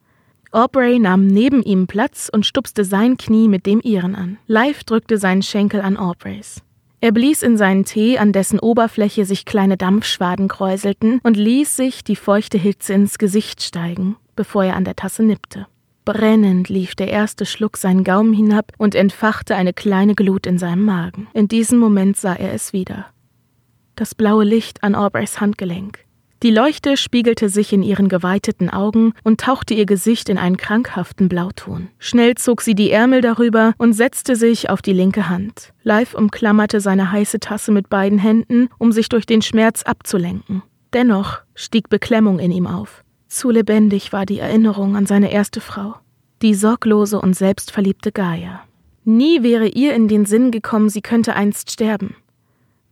Aubrey 0.51 0.99
nahm 0.99 1.25
neben 1.25 1.63
ihm 1.63 1.87
Platz 1.87 2.29
und 2.31 2.45
stupste 2.45 2.85
sein 2.85 3.17
Knie 3.17 3.47
mit 3.47 3.65
dem 3.65 3.81
ihren 3.83 4.13
an. 4.13 4.37
Live 4.45 4.83
drückte 4.83 5.17
seinen 5.17 5.41
Schenkel 5.41 5.81
an 5.81 5.97
Aubreys. 5.97 6.61
Er 7.01 7.11
blies 7.11 7.41
in 7.41 7.57
seinen 7.57 7.85
Tee, 7.85 8.19
an 8.19 8.33
dessen 8.33 8.59
Oberfläche 8.59 9.25
sich 9.25 9.45
kleine 9.45 9.77
Dampfschwaden 9.77 10.47
kräuselten, 10.47 11.19
und 11.23 11.37
ließ 11.37 11.75
sich 11.75 12.03
die 12.03 12.15
feuchte 12.15 12.59
Hitze 12.59 12.93
ins 12.93 13.17
Gesicht 13.17 13.63
steigen, 13.63 14.15
bevor 14.35 14.63
er 14.63 14.75
an 14.75 14.85
der 14.85 14.95
Tasse 14.95 15.23
nippte. 15.23 15.65
Brennend 16.05 16.69
lief 16.69 16.93
der 16.93 17.07
erste 17.07 17.47
Schluck 17.47 17.77
seinen 17.77 18.03
Gaumen 18.03 18.33
hinab 18.33 18.73
und 18.77 18.93
entfachte 18.93 19.55
eine 19.55 19.73
kleine 19.73 20.13
Glut 20.13 20.45
in 20.45 20.59
seinem 20.59 20.85
Magen. 20.85 21.29
In 21.33 21.47
diesem 21.47 21.79
Moment 21.79 22.15
sah 22.15 22.35
er 22.35 22.53
es 22.53 22.73
wieder. 22.73 23.07
Das 23.99 24.15
blaue 24.15 24.45
Licht 24.45 24.81
an 24.81 24.95
Aubreys 24.95 25.41
Handgelenk. 25.41 26.05
Die 26.41 26.51
Leuchte 26.51 26.95
spiegelte 26.95 27.49
sich 27.49 27.73
in 27.73 27.83
ihren 27.83 28.07
geweiteten 28.07 28.69
Augen 28.69 29.11
und 29.25 29.41
tauchte 29.41 29.73
ihr 29.73 29.85
Gesicht 29.85 30.29
in 30.29 30.37
einen 30.37 30.55
krankhaften 30.55 31.27
Blauton. 31.27 31.89
Schnell 31.97 32.35
zog 32.35 32.61
sie 32.61 32.75
die 32.75 32.91
Ärmel 32.91 33.19
darüber 33.19 33.73
und 33.77 33.91
setzte 33.91 34.37
sich 34.37 34.69
auf 34.69 34.81
die 34.81 34.93
linke 34.93 35.27
Hand. 35.27 35.73
Live 35.83 36.13
umklammerte 36.13 36.79
seine 36.79 37.11
heiße 37.11 37.41
Tasse 37.41 37.73
mit 37.73 37.89
beiden 37.89 38.19
Händen, 38.19 38.69
um 38.77 38.93
sich 38.93 39.09
durch 39.09 39.25
den 39.25 39.41
Schmerz 39.41 39.83
abzulenken. 39.83 40.63
Dennoch 40.93 41.39
stieg 41.53 41.89
Beklemmung 41.89 42.39
in 42.39 42.53
ihm 42.53 42.67
auf. 42.67 43.03
Zu 43.27 43.49
lebendig 43.49 44.13
war 44.13 44.25
die 44.25 44.39
Erinnerung 44.39 44.95
an 44.95 45.07
seine 45.07 45.29
erste 45.29 45.59
Frau, 45.59 45.95
die 46.41 46.53
sorglose 46.53 47.19
und 47.19 47.33
selbstverliebte 47.33 48.13
Gaia. 48.13 48.61
Nie 49.03 49.43
wäre 49.43 49.67
ihr 49.67 49.93
in 49.93 50.07
den 50.07 50.25
Sinn 50.25 50.51
gekommen, 50.51 50.87
sie 50.87 51.01
könnte 51.01 51.35
einst 51.35 51.69
sterben. 51.69 52.15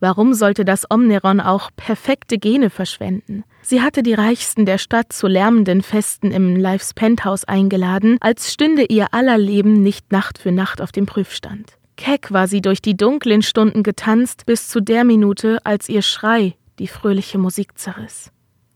Warum 0.00 0.32
sollte 0.32 0.64
das 0.64 0.88
Omneron 0.88 1.40
auch 1.40 1.70
perfekte 1.74 2.38
Gene 2.38 2.70
verschwenden? 2.70 3.42
Sie 3.62 3.82
hatte 3.82 4.04
die 4.04 4.14
Reichsten 4.14 4.64
der 4.64 4.78
Stadt 4.78 5.12
zu 5.12 5.26
lärmenden 5.26 5.82
Festen 5.82 6.30
im 6.30 6.54
Lives 6.54 6.94
Penthouse 6.94 7.44
eingeladen, 7.44 8.16
als 8.20 8.52
stünde 8.52 8.84
ihr 8.84 9.12
aller 9.12 9.38
Leben 9.38 9.82
nicht 9.82 10.12
Nacht 10.12 10.38
für 10.38 10.52
Nacht 10.52 10.80
auf 10.80 10.92
dem 10.92 11.06
Prüfstand. 11.06 11.72
Keck 11.96 12.32
war 12.32 12.46
sie 12.46 12.60
durch 12.60 12.80
die 12.80 12.96
dunklen 12.96 13.42
Stunden 13.42 13.82
getanzt, 13.82 14.46
bis 14.46 14.68
zu 14.68 14.80
der 14.80 15.02
Minute, 15.02 15.58
als 15.64 15.88
ihr 15.88 16.02
Schrei 16.02 16.54
die 16.78 16.86
fröhliche 16.86 17.38
Musik 17.38 17.76
zerriss. 17.76 18.30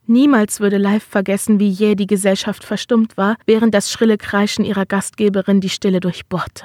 Niemals 0.07 0.59
würde 0.59 0.79
Live 0.79 1.05
vergessen, 1.05 1.61
wie 1.61 1.69
jäh 1.69 1.95
die 1.95 2.09
Gesellschaft 2.09 2.65
verstummt 2.65 3.17
war, 3.17 3.37
während 3.47 3.73
das 3.75 3.93
schrille 3.93 4.19
Kreischen 4.19 4.65
ihrer 4.65 4.87
Gastgeberin 4.87 5.61
die 5.61 5.69
Stille 5.69 6.01
durchbohrte. 6.01 6.65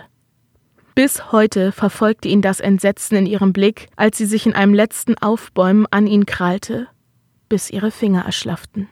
Bis 0.97 1.31
heute 1.31 1.71
verfolgte 1.71 2.27
ihn 2.27 2.41
das 2.41 2.59
Entsetzen 2.59 3.17
in 3.17 3.27
ihrem 3.27 3.53
Blick, 3.53 3.87
als 3.97 4.17
sie 4.17 4.25
sich 4.25 4.47
in 4.47 4.55
einem 4.55 4.73
letzten 4.73 5.15
Aufbäumen 5.15 5.85
an 5.91 6.07
ihn 6.07 6.25
krallte, 6.25 6.87
bis 7.49 7.69
ihre 7.69 7.91
Finger 7.91 8.25
erschlafften. 8.25 8.89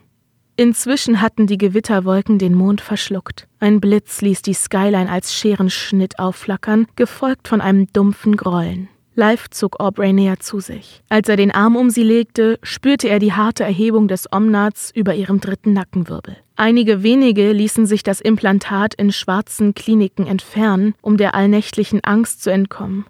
Inzwischen 0.54 1.20
hatten 1.20 1.48
die 1.48 1.58
Gewitterwolken 1.58 2.38
den 2.38 2.54
Mond 2.54 2.80
verschluckt. 2.80 3.48
Ein 3.58 3.80
Blitz 3.80 4.20
ließ 4.20 4.42
die 4.42 4.54
Skyline 4.54 5.10
als 5.10 5.34
Scherenschnitt 5.34 6.20
aufflackern, 6.20 6.86
gefolgt 6.94 7.48
von 7.48 7.60
einem 7.60 7.88
dumpfen 7.92 8.36
Grollen. 8.36 8.88
Live 9.16 9.50
zog 9.50 9.80
Aubrey 9.80 10.12
näher 10.12 10.38
zu 10.38 10.60
sich. 10.60 11.02
Als 11.08 11.28
er 11.28 11.36
den 11.36 11.50
Arm 11.50 11.74
um 11.74 11.90
sie 11.90 12.04
legte, 12.04 12.60
spürte 12.62 13.08
er 13.08 13.18
die 13.18 13.32
harte 13.32 13.64
Erhebung 13.64 14.06
des 14.06 14.30
Omnats 14.30 14.92
über 14.94 15.16
ihrem 15.16 15.40
dritten 15.40 15.72
Nackenwirbel. 15.72 16.36
Einige 16.56 17.02
wenige 17.02 17.52
ließen 17.52 17.84
sich 17.84 18.02
das 18.02 18.22
Implantat 18.22 18.94
in 18.94 19.12
schwarzen 19.12 19.74
Kliniken 19.74 20.26
entfernen, 20.26 20.94
um 21.02 21.18
der 21.18 21.34
allnächtlichen 21.34 22.02
Angst 22.02 22.42
zu 22.42 22.50
entkommen. 22.50 23.04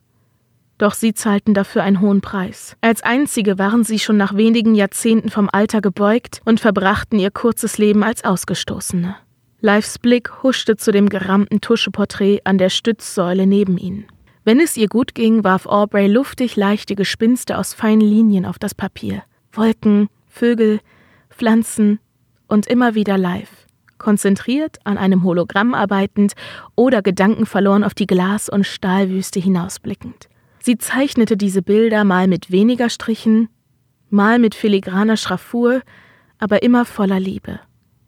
Doch 0.79 0.95
sie 0.95 1.15
zahlten 1.15 1.55
dafür 1.55 1.85
einen 1.85 2.01
hohen 2.01 2.21
Preis. 2.21 2.77
Als 2.81 3.03
einzige 3.03 3.57
waren 3.57 3.85
sie 3.85 4.01
schon 4.01 4.17
nach 4.17 4.37
wenigen 4.37 4.75
Jahrzehnten 4.75 5.31
vom 5.31 5.49
Alter 5.51 5.81
gebeugt 5.81 6.43
und 6.45 6.61
verbrachten 6.61 7.21
ihr 7.21 7.31
kurzes 7.31 7.79
Leben 7.79 8.03
als 8.03 8.25
Ausgestoßene. 8.25 9.17
Lives 9.61 9.99
Blick 10.01 10.43
huschte 10.43 10.77
zu 10.77 10.91
dem 10.91 11.09
gerammten 11.09 11.61
Tuscheporträt 11.61 12.41
an 12.45 12.59
der 12.59 12.69
Stützsäule 12.69 13.47
neben 13.47 13.79
ihnen. 13.79 14.07
Wenn 14.45 14.61
es 14.61 14.77
ihr 14.77 14.89
gut 14.89 15.15
ging, 15.15 15.45
warf 15.45 15.67
Aubrey 15.67 16.09
luftig 16.09 16.57
leichte 16.57 16.95
Gespinste 16.95 17.59
aus 17.59 17.75
feinen 17.75 18.01
Linien 18.01 18.45
auf 18.45 18.59
das 18.59 18.75
Papier. 18.75 19.23
Wolken, 19.53 20.09
Vögel, 20.29 20.81
Pflanzen 21.31 22.01
und 22.49 22.67
immer 22.67 22.95
wieder 22.95 23.19
live. 23.19 23.67
Konzentriert 23.99 24.79
an 24.85 24.99
einem 24.99 25.25
Hologramm 25.25 25.75
arbeitend 25.75 26.35
oder 26.75 27.03
Gedanken 27.03 27.47
verloren 27.47 27.85
auf 27.85 27.95
die 27.95 28.07
Glas- 28.07 28.49
und 28.49 28.67
Stahlwüste 28.67 29.41
hinausblickend. 29.41 30.29
Sie 30.61 30.79
zeichnete 30.79 31.37
diese 31.37 31.63
Bilder 31.63 32.05
mal 32.05 32.27
mit 32.29 32.51
weniger 32.51 32.91
Strichen, 32.91 33.49
mal 34.11 34.39
mit 34.39 34.55
filigraner 34.55 35.17
Schraffur, 35.17 35.81
aber 36.39 36.63
immer 36.63 36.85
voller 36.85 37.21
Liebe. 37.21 37.61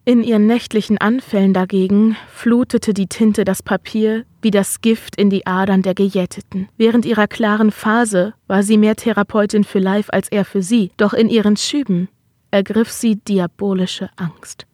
In 0.04 0.22
ihren 0.22 0.46
nächtlichen 0.46 0.98
Anfällen 0.98 1.52
dagegen 1.52 2.16
flutete 2.32 2.94
die 2.94 3.08
Tinte 3.08 3.44
das 3.44 3.62
Papier 3.62 4.24
wie 4.40 4.50
das 4.50 4.80
Gift 4.80 5.16
in 5.16 5.28
die 5.28 5.46
Adern 5.46 5.82
der 5.82 5.94
Gejäteten. 5.94 6.68
Während 6.78 7.04
ihrer 7.04 7.28
klaren 7.28 7.70
Phase 7.70 8.34
war 8.46 8.62
sie 8.62 8.78
mehr 8.78 8.96
Therapeutin 8.96 9.64
für 9.64 9.80
Life 9.80 10.12
als 10.12 10.28
er 10.28 10.44
für 10.44 10.62
sie, 10.62 10.92
doch 10.96 11.12
in 11.12 11.28
ihren 11.28 11.56
Schüben 11.56 12.08
ergriff 12.50 12.90
sie 12.90 13.16
diabolische 13.16 14.10
Angst. 14.16 14.66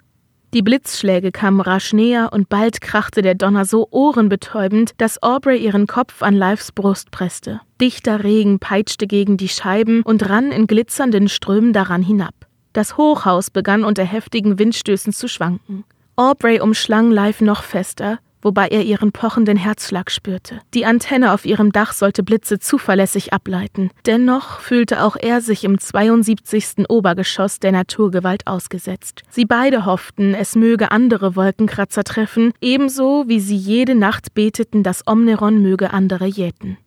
Die 0.54 0.62
Blitzschläge 0.62 1.32
kamen 1.32 1.60
rasch 1.60 1.92
näher 1.92 2.30
und 2.32 2.48
bald 2.48 2.80
krachte 2.80 3.22
der 3.22 3.34
Donner 3.34 3.64
so 3.64 3.88
ohrenbetäubend, 3.90 4.92
dass 4.98 5.20
Aubrey 5.20 5.58
ihren 5.58 5.88
Kopf 5.88 6.22
an 6.22 6.36
Lives 6.36 6.70
Brust 6.70 7.10
presste. 7.10 7.60
Dichter 7.80 8.22
Regen 8.22 8.60
peitschte 8.60 9.08
gegen 9.08 9.36
die 9.36 9.48
Scheiben 9.48 10.02
und 10.02 10.28
rann 10.28 10.52
in 10.52 10.68
glitzernden 10.68 11.28
Strömen 11.28 11.72
daran 11.72 12.02
hinab. 12.02 12.34
Das 12.72 12.96
Hochhaus 12.96 13.50
begann 13.50 13.82
unter 13.82 14.04
heftigen 14.04 14.58
Windstößen 14.58 15.12
zu 15.12 15.26
schwanken. 15.26 15.84
Aubrey 16.14 16.60
umschlang 16.60 17.10
Live 17.10 17.40
noch 17.40 17.64
fester, 17.64 18.20
wobei 18.44 18.68
er 18.68 18.82
ihren 18.82 19.10
pochenden 19.10 19.56
Herzschlag 19.56 20.10
spürte. 20.10 20.60
Die 20.74 20.86
Antenne 20.86 21.32
auf 21.32 21.44
ihrem 21.44 21.72
Dach 21.72 21.92
sollte 21.92 22.22
Blitze 22.22 22.60
zuverlässig 22.60 23.32
ableiten. 23.32 23.90
Dennoch 24.06 24.60
fühlte 24.60 25.02
auch 25.02 25.16
er 25.16 25.40
sich 25.40 25.64
im 25.64 25.80
72. 25.80 26.88
Obergeschoss 26.88 27.58
der 27.58 27.72
Naturgewalt 27.72 28.46
ausgesetzt. 28.46 29.22
Sie 29.30 29.46
beide 29.46 29.86
hofften, 29.86 30.34
es 30.34 30.54
möge 30.54 30.92
andere 30.92 31.34
Wolkenkratzer 31.34 32.04
treffen, 32.04 32.52
ebenso 32.60 33.24
wie 33.26 33.40
sie 33.40 33.56
jede 33.56 33.96
Nacht 33.96 34.34
beteten, 34.34 34.82
dass 34.82 35.06
Omneron 35.06 35.60
möge 35.60 35.92
andere 35.92 36.26
jäten. 36.26 36.78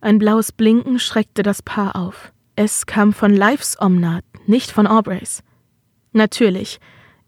Ein 0.00 0.18
blaues 0.18 0.52
Blinken 0.52 1.00
schreckte 1.00 1.42
das 1.42 1.62
Paar 1.62 1.96
auf. 1.96 2.32
Es 2.54 2.86
kam 2.86 3.12
von 3.12 3.34
Lives 3.34 3.80
Omnat, 3.80 4.24
nicht 4.46 4.70
von 4.70 4.86
Aubreys. 4.86 5.42
Natürlich, 6.12 6.78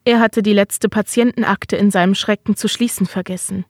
er 0.04 0.21
hatte 0.21 0.42
die 0.42 0.52
letzte 0.52 0.88
Patientenakte 0.88 1.76
in 1.76 1.90
seinem 1.90 2.14
Schrecken 2.14 2.57
zu 2.57 2.69
schließen 2.69 3.07
vergessen. 3.07 3.64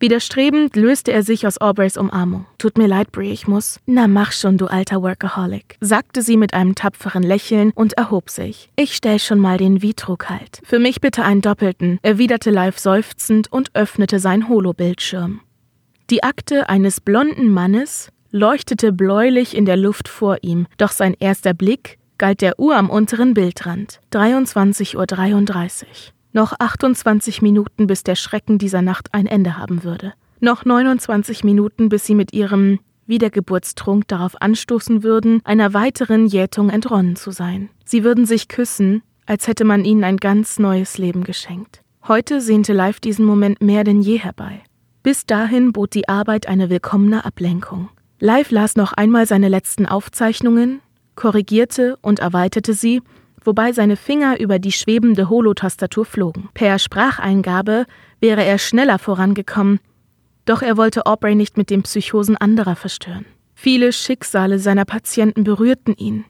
Widerstrebend 0.00 0.76
löste 0.76 1.12
er 1.12 1.22
sich 1.22 1.46
aus 1.46 1.60
Aubreys 1.60 1.96
Umarmung. 1.96 2.46
Tut 2.58 2.76
mir 2.76 2.88
leid, 2.88 3.12
Brie, 3.12 3.30
ich 3.30 3.46
muss. 3.46 3.80
Na 3.86 4.06
mach 4.06 4.32
schon, 4.32 4.58
du 4.58 4.66
alter 4.66 5.02
Workaholic, 5.02 5.76
sagte 5.80 6.20
sie 6.20 6.36
mit 6.36 6.52
einem 6.52 6.74
tapferen 6.74 7.22
Lächeln 7.22 7.70
und 7.74 7.94
erhob 7.94 8.28
sich. 8.28 8.70
Ich 8.76 8.96
stell 8.96 9.18
schon 9.18 9.38
mal 9.38 9.56
den 9.56 9.82
Vitro 9.82 10.16
kalt. 10.16 10.60
Für 10.64 10.78
mich 10.78 11.00
bitte 11.00 11.24
einen 11.24 11.40
doppelten, 11.40 11.98
erwiderte 12.02 12.50
Live 12.50 12.78
seufzend 12.78 13.50
und 13.50 13.70
öffnete 13.74 14.18
sein 14.18 14.48
Holobildschirm. 14.48 15.40
Die 16.10 16.22
Akte 16.22 16.68
eines 16.68 17.00
blonden 17.00 17.50
Mannes 17.50 18.10
leuchtete 18.30 18.92
bläulich 18.92 19.56
in 19.56 19.64
der 19.64 19.76
Luft 19.76 20.08
vor 20.08 20.38
ihm, 20.42 20.66
doch 20.76 20.90
sein 20.90 21.14
erster 21.18 21.54
Blick 21.54 21.98
galt 22.24 22.40
der 22.40 22.58
Uhr 22.58 22.74
am 22.74 22.88
unteren 22.88 23.34
Bildrand. 23.34 24.00
23.33 24.10 24.94
Uhr. 24.96 25.86
Noch 26.32 26.54
28 26.58 27.42
Minuten, 27.42 27.86
bis 27.86 28.02
der 28.02 28.14
Schrecken 28.14 28.56
dieser 28.56 28.80
Nacht 28.80 29.12
ein 29.12 29.26
Ende 29.26 29.58
haben 29.58 29.84
würde. 29.84 30.14
Noch 30.40 30.64
29 30.64 31.44
Minuten, 31.44 31.90
bis 31.90 32.06
sie 32.06 32.14
mit 32.14 32.32
ihrem 32.32 32.80
Wiedergeburtstrunk 33.06 34.08
darauf 34.08 34.40
anstoßen 34.40 35.02
würden, 35.02 35.42
einer 35.44 35.74
weiteren 35.74 36.24
Jätung 36.26 36.70
entronnen 36.70 37.16
zu 37.16 37.30
sein. 37.30 37.68
Sie 37.84 38.04
würden 38.04 38.24
sich 38.24 38.48
küssen, 38.48 39.02
als 39.26 39.46
hätte 39.46 39.66
man 39.66 39.84
ihnen 39.84 40.02
ein 40.02 40.16
ganz 40.16 40.58
neues 40.58 40.96
Leben 40.96 41.24
geschenkt. 41.24 41.82
Heute 42.08 42.40
sehnte 42.40 42.72
Live 42.72 43.00
diesen 43.00 43.26
Moment 43.26 43.60
mehr 43.60 43.84
denn 43.84 44.00
je 44.00 44.18
herbei. 44.18 44.62
Bis 45.02 45.26
dahin 45.26 45.72
bot 45.72 45.92
die 45.92 46.08
Arbeit 46.08 46.48
eine 46.48 46.70
willkommene 46.70 47.26
Ablenkung. 47.26 47.90
Live 48.18 48.50
las 48.50 48.76
noch 48.76 48.94
einmal 48.94 49.26
seine 49.26 49.48
letzten 49.48 49.84
Aufzeichnungen, 49.84 50.80
korrigierte 51.14 51.96
und 52.02 52.18
erweiterte 52.18 52.74
sie, 52.74 53.02
wobei 53.42 53.72
seine 53.72 53.96
Finger 53.96 54.40
über 54.40 54.58
die 54.58 54.72
schwebende 54.72 55.28
Holotastatur 55.28 56.04
flogen. 56.04 56.48
Per 56.54 56.78
Spracheingabe 56.78 57.86
wäre 58.20 58.44
er 58.44 58.58
schneller 58.58 58.98
vorangekommen, 58.98 59.80
doch 60.44 60.62
er 60.62 60.76
wollte 60.76 61.06
Aubrey 61.06 61.34
nicht 61.34 61.56
mit 61.56 61.70
den 61.70 61.82
Psychosen 61.82 62.36
anderer 62.36 62.76
verstören. 62.76 63.24
Viele 63.54 63.92
Schicksale 63.92 64.58
seiner 64.58 64.84
Patienten 64.84 65.44
berührten 65.44 65.94
ihn. 65.96 66.24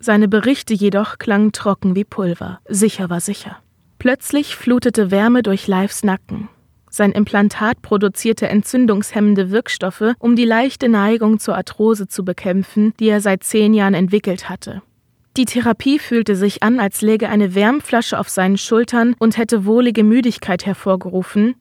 Seine 0.00 0.28
Berichte 0.28 0.74
jedoch 0.74 1.18
klangen 1.18 1.52
trocken 1.52 1.94
wie 1.94 2.04
Pulver. 2.04 2.60
Sicher 2.68 3.10
war 3.10 3.20
sicher. 3.20 3.58
Plötzlich 3.98 4.56
flutete 4.56 5.10
Wärme 5.10 5.42
durch 5.42 5.66
Lives 5.68 6.02
Nacken. 6.02 6.48
Sein 6.94 7.12
Implantat 7.12 7.80
produzierte 7.80 8.50
entzündungshemmende 8.50 9.50
Wirkstoffe, 9.50 10.12
um 10.18 10.36
die 10.36 10.44
leichte 10.44 10.90
Neigung 10.90 11.38
zur 11.38 11.56
Arthrose 11.56 12.06
zu 12.06 12.22
bekämpfen, 12.22 12.92
die 13.00 13.08
er 13.08 13.22
seit 13.22 13.44
zehn 13.44 13.72
Jahren 13.72 13.94
entwickelt 13.94 14.50
hatte. 14.50 14.82
Die 15.38 15.46
Therapie 15.46 15.98
fühlte 15.98 16.36
sich 16.36 16.62
an, 16.62 16.80
als 16.80 17.00
läge 17.00 17.30
eine 17.30 17.54
Wärmflasche 17.54 18.18
auf 18.18 18.28
seinen 18.28 18.58
Schultern 18.58 19.16
und 19.18 19.38
hätte 19.38 19.64
wohlige 19.64 20.04
Müdigkeit 20.04 20.66
hervorgerufen, 20.66 21.54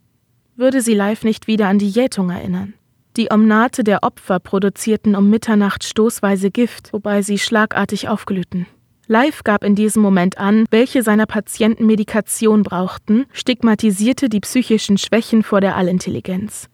würde 0.58 0.82
sie 0.82 0.96
live 0.96 1.24
nicht 1.24 1.48
wieder 1.48 1.70
an 1.70 1.80
die 1.80 1.90
Jätung 1.90 2.30
erinnern. 2.30 2.74
Die 3.16 3.32
Omnate 3.32 3.86
der 3.86 4.04
Opfer 4.04 4.42
produzierten 4.42 5.16
um 5.16 5.30
Mitternacht 5.30 5.86
stoßweise 5.86 6.52
Gift, 6.52 6.92
wobei 6.92 7.22
sie 7.22 7.38
schlagartig 7.38 8.10
aufglühten. 8.10 8.68
Live 9.12 9.44
gab 9.44 9.66
in 9.66 9.76
diesem 9.76 10.02
Moment 10.02 10.38
an, 10.38 10.64
welche 10.72 11.04
seiner 11.04 11.26
Patienten 11.26 11.86
Medikation 11.86 12.64
brauchten, 12.64 13.26
stigmatisierte 13.34 14.30
die 14.30 14.40
psychischen 14.40 14.98
Schwächen 14.98 15.44
vor 15.44 15.60
der 15.60 15.76
Allintelligenz. 15.76 16.70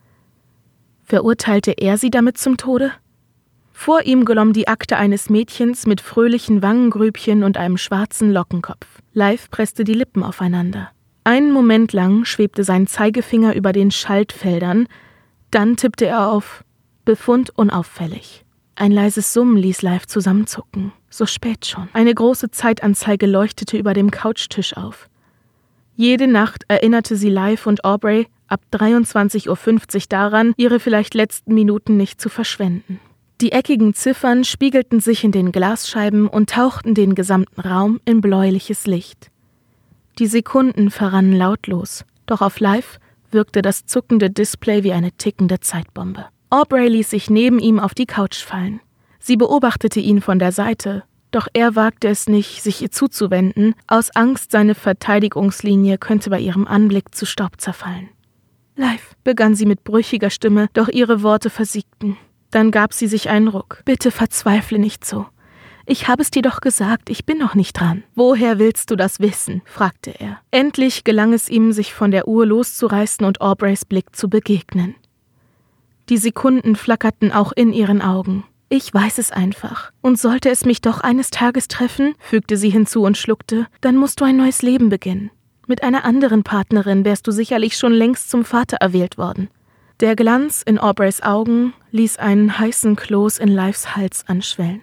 Verurteilte 1.01 1.71
er 1.71 1.97
sie 1.97 2.11
damit 2.11 2.37
zum 2.37 2.57
Tode? 2.57 2.91
Vor 3.71 4.03
ihm 4.03 4.23
glomm 4.23 4.53
die 4.53 4.67
Akte 4.67 4.97
eines 4.97 5.31
Mädchens 5.31 5.87
mit 5.87 5.99
fröhlichen 5.99 6.61
Wangengrübchen 6.61 7.43
und 7.43 7.57
einem 7.57 7.79
schwarzen 7.79 8.31
Lockenkopf. 8.31 8.85
Live 9.13 9.49
presste 9.49 9.83
die 9.83 9.95
Lippen 9.95 10.21
aufeinander. 10.21 10.91
Einen 11.23 11.51
Moment 11.51 11.91
lang 11.91 12.23
schwebte 12.23 12.63
sein 12.63 12.85
Zeigefinger 12.85 13.55
über 13.55 13.73
den 13.73 13.89
Schaltfeldern, 13.89 14.85
dann 15.49 15.75
tippte 15.75 16.05
er 16.05 16.29
auf 16.29 16.63
Befund 17.03 17.49
unauffällig. 17.57 18.45
Ein 18.79 18.91
leises 18.91 19.33
Summen 19.33 19.57
ließ 19.57 19.81
Live 19.81 20.05
zusammenzucken. 20.05 20.93
So 21.09 21.25
spät 21.25 21.65
schon. 21.65 21.89
Eine 21.93 22.13
große 22.13 22.51
Zeitanzeige 22.51 23.25
leuchtete 23.25 23.75
über 23.75 23.95
dem 23.95 24.11
Couchtisch 24.11 24.77
auf. 24.77 25.09
Jede 25.95 26.27
Nacht 26.27 26.63
erinnerte 26.67 27.15
sie 27.15 27.31
Live 27.31 27.65
und 27.65 27.83
Aubrey 27.83 28.27
ab 28.47 28.61
23.50 28.71 29.49
Uhr 29.49 30.01
daran, 30.09 30.53
ihre 30.57 30.79
vielleicht 30.79 31.15
letzten 31.15 31.55
Minuten 31.55 31.97
nicht 31.97 32.21
zu 32.21 32.29
verschwenden. 32.29 32.99
Die 33.41 33.51
eckigen 33.51 33.95
Ziffern 33.95 34.43
spiegelten 34.43 34.99
sich 34.99 35.23
in 35.23 35.31
den 35.31 35.51
Glasscheiben 35.51 36.27
und 36.27 36.51
tauchten 36.51 36.93
den 36.93 37.15
gesamten 37.15 37.61
Raum 37.61 37.99
in 38.05 38.21
bläuliches 38.21 38.85
Licht. 38.85 39.31
Die 40.19 40.27
Sekunden 40.27 40.91
verrannen 40.91 41.33
lautlos, 41.33 42.05
doch 42.27 42.41
auf 42.41 42.59
Live 42.59 42.99
wirkte 43.31 43.63
das 43.63 43.87
zuckende 43.87 44.29
Display 44.29 44.83
wie 44.83 44.93
eine 44.93 45.11
tickende 45.13 45.61
Zeitbombe. 45.61 46.27
Aubrey 46.49 46.87
ließ 46.87 47.09
sich 47.09 47.29
neben 47.29 47.59
ihm 47.59 47.79
auf 47.79 47.93
die 47.93 48.05
Couch 48.05 48.37
fallen. 48.37 48.79
Sie 49.19 49.35
beobachtete 49.35 49.99
ihn 49.99 50.21
von 50.21 50.39
der 50.39 50.51
Seite, 50.51 51.03
doch 51.31 51.47
er 51.53 51.75
wagte 51.75 52.07
es 52.07 52.27
nicht, 52.27 52.63
sich 52.63 52.81
ihr 52.81 52.91
zuzuwenden, 52.91 53.75
aus 53.87 54.15
Angst, 54.15 54.51
seine 54.51 54.75
Verteidigungslinie 54.75 55.97
könnte 55.97 56.29
bei 56.29 56.39
ihrem 56.39 56.67
Anblick 56.67 57.13
zu 57.13 57.25
Staub 57.25 57.59
zerfallen. 57.59 58.09
Live, 58.75 59.15
begann 59.23 59.55
sie 59.55 59.65
mit 59.65 59.83
brüchiger 59.83 60.29
Stimme, 60.29 60.69
doch 60.73 60.87
ihre 60.87 61.23
Worte 61.23 61.49
versiegten. 61.49 62.15
Dann 62.51 62.71
gab 62.71 62.93
sie 62.93 63.07
sich 63.07 63.29
einen 63.29 63.49
Ruck. 63.49 63.81
Bitte 63.83 64.11
verzweifle 64.11 64.79
nicht 64.79 65.03
so. 65.03 65.25
Ich 65.85 66.07
habe 66.07 66.21
es 66.21 66.31
dir 66.31 66.41
doch 66.41 66.61
gesagt, 66.61 67.09
ich 67.09 67.25
bin 67.25 67.37
noch 67.37 67.55
nicht 67.55 67.79
dran. 67.79 68.03
Woher 68.13 68.59
willst 68.59 68.91
du 68.91 68.95
das 68.95 69.19
wissen? 69.19 69.61
fragte 69.65 70.11
er. 70.11 70.39
Endlich 70.51 71.03
gelang 71.03 71.33
es 71.33 71.49
ihm, 71.49 71.71
sich 71.71 71.93
von 71.93 72.11
der 72.11 72.27
Uhr 72.27 72.45
loszureißen 72.45 73.25
und 73.25 73.41
Aubreys 73.41 73.85
Blick 73.85 74.15
zu 74.15 74.29
begegnen. 74.29 74.95
Die 76.09 76.17
Sekunden 76.17 76.75
flackerten 76.75 77.31
auch 77.31 77.51
in 77.51 77.73
ihren 77.73 78.01
Augen. 78.01 78.45
Ich 78.69 78.93
weiß 78.93 79.17
es 79.17 79.31
einfach. 79.31 79.91
Und 80.01 80.19
sollte 80.19 80.49
es 80.49 80.65
mich 80.65 80.81
doch 80.81 81.01
eines 81.01 81.29
Tages 81.29 81.67
treffen, 81.67 82.15
fügte 82.19 82.57
sie 82.57 82.69
hinzu 82.69 83.03
und 83.03 83.17
schluckte, 83.17 83.67
dann 83.81 83.97
musst 83.97 84.19
du 84.19 84.25
ein 84.25 84.37
neues 84.37 84.61
Leben 84.61 84.89
beginnen. 84.89 85.31
Mit 85.67 85.83
einer 85.83 86.05
anderen 86.05 86.43
Partnerin 86.43 87.03
wärst 87.03 87.27
du 87.27 87.31
sicherlich 87.31 87.77
schon 87.77 87.93
längst 87.93 88.29
zum 88.29 88.45
Vater 88.45 88.77
erwählt 88.77 89.17
worden. 89.17 89.49
Der 89.99 90.15
Glanz 90.15 90.61
in 90.65 90.77
Aubreys 90.77 91.21
Augen 91.23 91.73
ließ 91.91 92.17
einen 92.17 92.57
heißen 92.57 92.95
Kloß 92.95 93.39
in 93.39 93.49
Lives 93.49 93.95
Hals 93.95 94.25
anschwellen. 94.27 94.81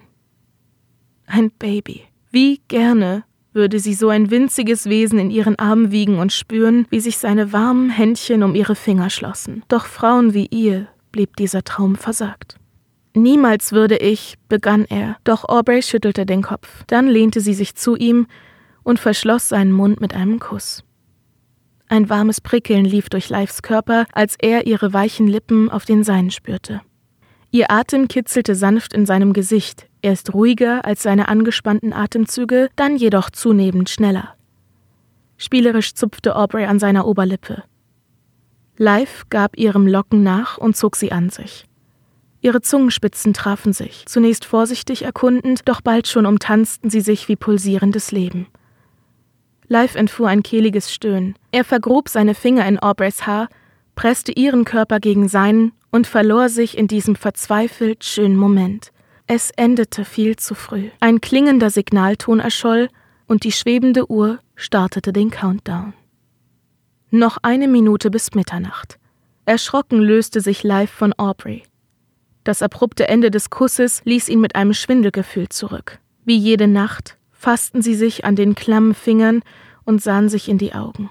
Ein 1.26 1.50
Baby. 1.50 2.02
Wie 2.30 2.60
gerne 2.68 3.24
würde 3.52 3.78
sie 3.78 3.94
so 3.94 4.08
ein 4.08 4.30
winziges 4.30 4.86
Wesen 4.86 5.18
in 5.18 5.30
ihren 5.30 5.58
Armen 5.58 5.90
wiegen 5.90 6.18
und 6.18 6.32
spüren, 6.32 6.86
wie 6.90 7.00
sich 7.00 7.18
seine 7.18 7.52
warmen 7.52 7.88
Händchen 7.88 8.42
um 8.42 8.54
ihre 8.54 8.74
Finger 8.74 9.08
schlossen. 9.08 9.62
Doch 9.68 9.86
Frauen 9.86 10.34
wie 10.34 10.46
ihr 10.46 10.88
blieb 11.14 11.36
dieser 11.36 11.62
Traum 11.62 11.94
versagt. 11.94 12.56
Niemals 13.14 13.70
würde 13.70 13.96
ich, 13.96 14.34
begann 14.48 14.84
er, 14.84 15.16
doch 15.22 15.48
Aubrey 15.48 15.80
schüttelte 15.80 16.26
den 16.26 16.42
Kopf. 16.42 16.82
Dann 16.88 17.06
lehnte 17.06 17.40
sie 17.40 17.54
sich 17.54 17.76
zu 17.76 17.94
ihm 17.94 18.26
und 18.82 18.98
verschloss 18.98 19.48
seinen 19.48 19.70
Mund 19.70 20.00
mit 20.00 20.12
einem 20.12 20.40
Kuss. 20.40 20.82
Ein 21.86 22.10
warmes 22.10 22.40
Prickeln 22.40 22.84
lief 22.84 23.08
durch 23.10 23.28
Lives 23.28 23.62
Körper, 23.62 24.06
als 24.12 24.34
er 24.40 24.66
ihre 24.66 24.92
weichen 24.92 25.28
Lippen 25.28 25.70
auf 25.70 25.84
den 25.84 26.02
seinen 26.02 26.32
spürte. 26.32 26.80
Ihr 27.52 27.70
Atem 27.70 28.08
kitzelte 28.08 28.56
sanft 28.56 28.92
in 28.92 29.06
seinem 29.06 29.32
Gesicht, 29.32 29.86
erst 30.02 30.34
ruhiger 30.34 30.84
als 30.84 31.04
seine 31.04 31.28
angespannten 31.28 31.92
Atemzüge, 31.92 32.70
dann 32.74 32.96
jedoch 32.96 33.30
zunehmend 33.30 33.88
schneller. 33.88 34.34
Spielerisch 35.36 35.94
zupfte 35.94 36.34
Aubrey 36.34 36.64
an 36.64 36.80
seiner 36.80 37.06
Oberlippe. 37.06 37.62
Live 38.76 39.24
gab 39.30 39.56
ihrem 39.56 39.86
Locken 39.86 40.22
nach 40.22 40.58
und 40.58 40.76
zog 40.76 40.96
sie 40.96 41.12
an 41.12 41.30
sich. 41.30 41.66
Ihre 42.40 42.60
Zungenspitzen 42.60 43.32
trafen 43.32 43.72
sich, 43.72 44.04
zunächst 44.06 44.44
vorsichtig 44.44 45.02
erkundend, 45.02 45.68
doch 45.68 45.80
bald 45.80 46.08
schon 46.08 46.26
umtanzten 46.26 46.90
sie 46.90 47.00
sich 47.00 47.28
wie 47.28 47.36
pulsierendes 47.36 48.12
Leben. 48.12 48.48
Live 49.68 49.94
entfuhr 49.94 50.28
ein 50.28 50.42
kehliges 50.42 50.92
Stöhnen. 50.92 51.36
Er 51.52 51.64
vergrub 51.64 52.08
seine 52.08 52.34
Finger 52.34 52.66
in 52.66 52.78
Aubreys 52.78 53.26
Haar, 53.26 53.48
presste 53.94 54.32
ihren 54.32 54.64
Körper 54.64 55.00
gegen 55.00 55.28
seinen 55.28 55.72
und 55.90 56.06
verlor 56.06 56.48
sich 56.48 56.76
in 56.76 56.88
diesem 56.88 57.16
verzweifelt 57.16 58.04
schönen 58.04 58.36
Moment. 58.36 58.92
Es 59.26 59.50
endete 59.52 60.04
viel 60.04 60.36
zu 60.36 60.54
früh. 60.54 60.90
Ein 61.00 61.20
klingender 61.20 61.70
Signalton 61.70 62.40
erscholl 62.40 62.88
und 63.26 63.44
die 63.44 63.52
schwebende 63.52 64.10
Uhr 64.10 64.40
startete 64.54 65.12
den 65.12 65.30
Countdown. 65.30 65.94
Noch 67.16 67.38
eine 67.42 67.68
Minute 67.68 68.10
bis 68.10 68.34
Mitternacht. 68.34 68.98
Erschrocken 69.46 70.00
löste 70.00 70.40
sich 70.40 70.64
Live 70.64 70.90
von 70.90 71.12
Aubrey. 71.12 71.62
Das 72.42 72.60
abrupte 72.60 73.06
Ende 73.06 73.30
des 73.30 73.50
Kusses 73.50 74.02
ließ 74.04 74.28
ihn 74.28 74.40
mit 74.40 74.56
einem 74.56 74.74
Schwindelgefühl 74.74 75.48
zurück. 75.48 76.00
Wie 76.24 76.36
jede 76.36 76.66
Nacht 76.66 77.16
fassten 77.30 77.82
sie 77.82 77.94
sich 77.94 78.24
an 78.24 78.34
den 78.34 78.56
klammen 78.56 78.94
Fingern 78.94 79.42
und 79.84 80.02
sahen 80.02 80.28
sich 80.28 80.48
in 80.48 80.58
die 80.58 80.74
Augen. 80.74 81.08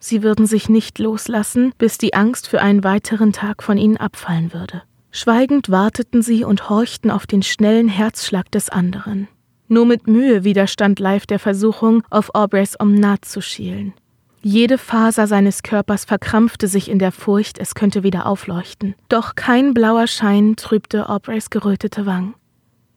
Sie 0.00 0.24
würden 0.24 0.46
sich 0.48 0.68
nicht 0.68 0.98
loslassen, 0.98 1.72
bis 1.78 1.96
die 1.96 2.14
Angst 2.14 2.48
für 2.48 2.60
einen 2.60 2.82
weiteren 2.82 3.32
Tag 3.32 3.62
von 3.62 3.78
ihnen 3.78 3.98
abfallen 3.98 4.52
würde. 4.52 4.82
Schweigend 5.12 5.70
warteten 5.70 6.22
sie 6.22 6.42
und 6.42 6.70
horchten 6.70 7.12
auf 7.12 7.28
den 7.28 7.44
schnellen 7.44 7.86
Herzschlag 7.86 8.50
des 8.50 8.68
anderen. 8.68 9.28
Nur 9.68 9.86
mit 9.86 10.08
Mühe 10.08 10.42
widerstand 10.42 10.98
Live 10.98 11.26
der 11.26 11.38
Versuchung, 11.38 12.02
auf 12.10 12.34
Aubreys 12.34 12.74
Omnat 12.80 13.24
zu 13.24 13.40
schielen. 13.40 13.94
Jede 14.44 14.76
Faser 14.76 15.28
seines 15.28 15.62
Körpers 15.62 16.04
verkrampfte 16.04 16.66
sich 16.66 16.90
in 16.90 16.98
der 16.98 17.12
Furcht, 17.12 17.58
es 17.58 17.76
könnte 17.76 18.02
wieder 18.02 18.26
aufleuchten. 18.26 18.96
Doch 19.08 19.36
kein 19.36 19.72
blauer 19.72 20.08
Schein 20.08 20.56
trübte 20.56 21.08
Aubreys 21.08 21.48
gerötete 21.48 22.06
Wangen. 22.06 22.34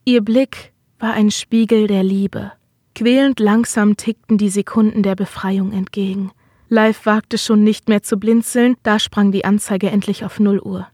Ihr 0.05 0.21
Blick 0.21 0.73
war 0.97 1.13
ein 1.13 1.29
Spiegel 1.29 1.85
der 1.85 2.03
Liebe. 2.03 2.51
Quälend 2.95 3.39
langsam 3.39 3.95
tickten 3.95 4.39
die 4.39 4.49
Sekunden 4.49 5.03
der 5.03 5.15
Befreiung 5.15 5.71
entgegen. 5.71 6.31
Live 6.67 7.05
wagte 7.05 7.37
schon 7.37 7.63
nicht 7.63 7.89
mehr 7.89 8.01
zu 8.01 8.17
blinzeln, 8.17 8.75
da 8.81 8.97
sprang 8.97 9.31
die 9.31 9.45
Anzeige 9.45 9.91
endlich 9.91 10.25
auf 10.25 10.39
Null 10.39 10.59
Uhr. 10.59 10.87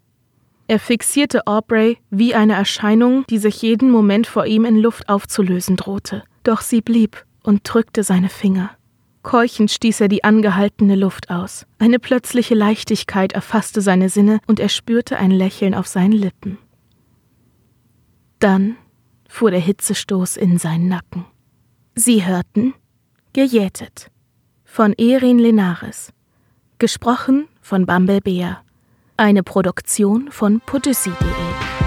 Er 0.68 0.80
fixierte 0.80 1.48
Aubrey 1.48 1.98
wie 2.10 2.36
eine 2.36 2.54
Erscheinung, 2.54 3.26
die 3.30 3.38
sich 3.38 3.62
jeden 3.62 3.90
Moment 3.90 4.28
vor 4.28 4.46
ihm 4.46 4.66
in 4.66 4.78
Luft 4.78 5.08
aufzulösen 5.08 5.78
drohte. 5.78 6.24
Doch 6.44 6.60
sie 6.60 6.82
blieb 6.82 7.26
und 7.44 7.62
drückte 7.64 8.04
seine 8.04 8.30
Finger. 8.30 8.72
Keuchend 9.24 9.70
stieß 9.70 10.02
er 10.02 10.08
die 10.08 10.24
angehaltene 10.24 10.96
Luft 10.96 11.30
aus. 11.30 11.66
Eine 11.78 12.00
plötzliche 12.00 12.56
Leichtigkeit 12.56 13.34
erfasste 13.34 13.82
seine 13.82 14.10
Sinne 14.10 14.40
und 14.48 14.60
er 14.60 14.70
spürte 14.70 15.18
ein 15.18 15.32
Lächeln 15.32 15.76
auf 15.76 15.88
seinen 15.88 16.14
Lippen. 16.14 16.58
Dann 18.40 18.78
fuhr 19.30 19.52
der 19.52 19.60
Hitzestoß 19.60 20.38
in 20.38 20.58
seinen 20.58 20.88
Nacken. 20.88 21.26
Sie 21.96 22.26
hörten 22.26 22.74
Gejätet 23.34 24.10
von 24.66 24.94
Erin 24.94 25.38
Lenares. 25.38 26.12
Gesprochen 26.80 27.48
von 27.62 27.86
Bumble 27.86 28.22
Bea. 28.22 28.64
Eine 29.18 29.44
Produktion 29.44 30.32
von 30.32 30.62
podyssey.de 30.62 31.81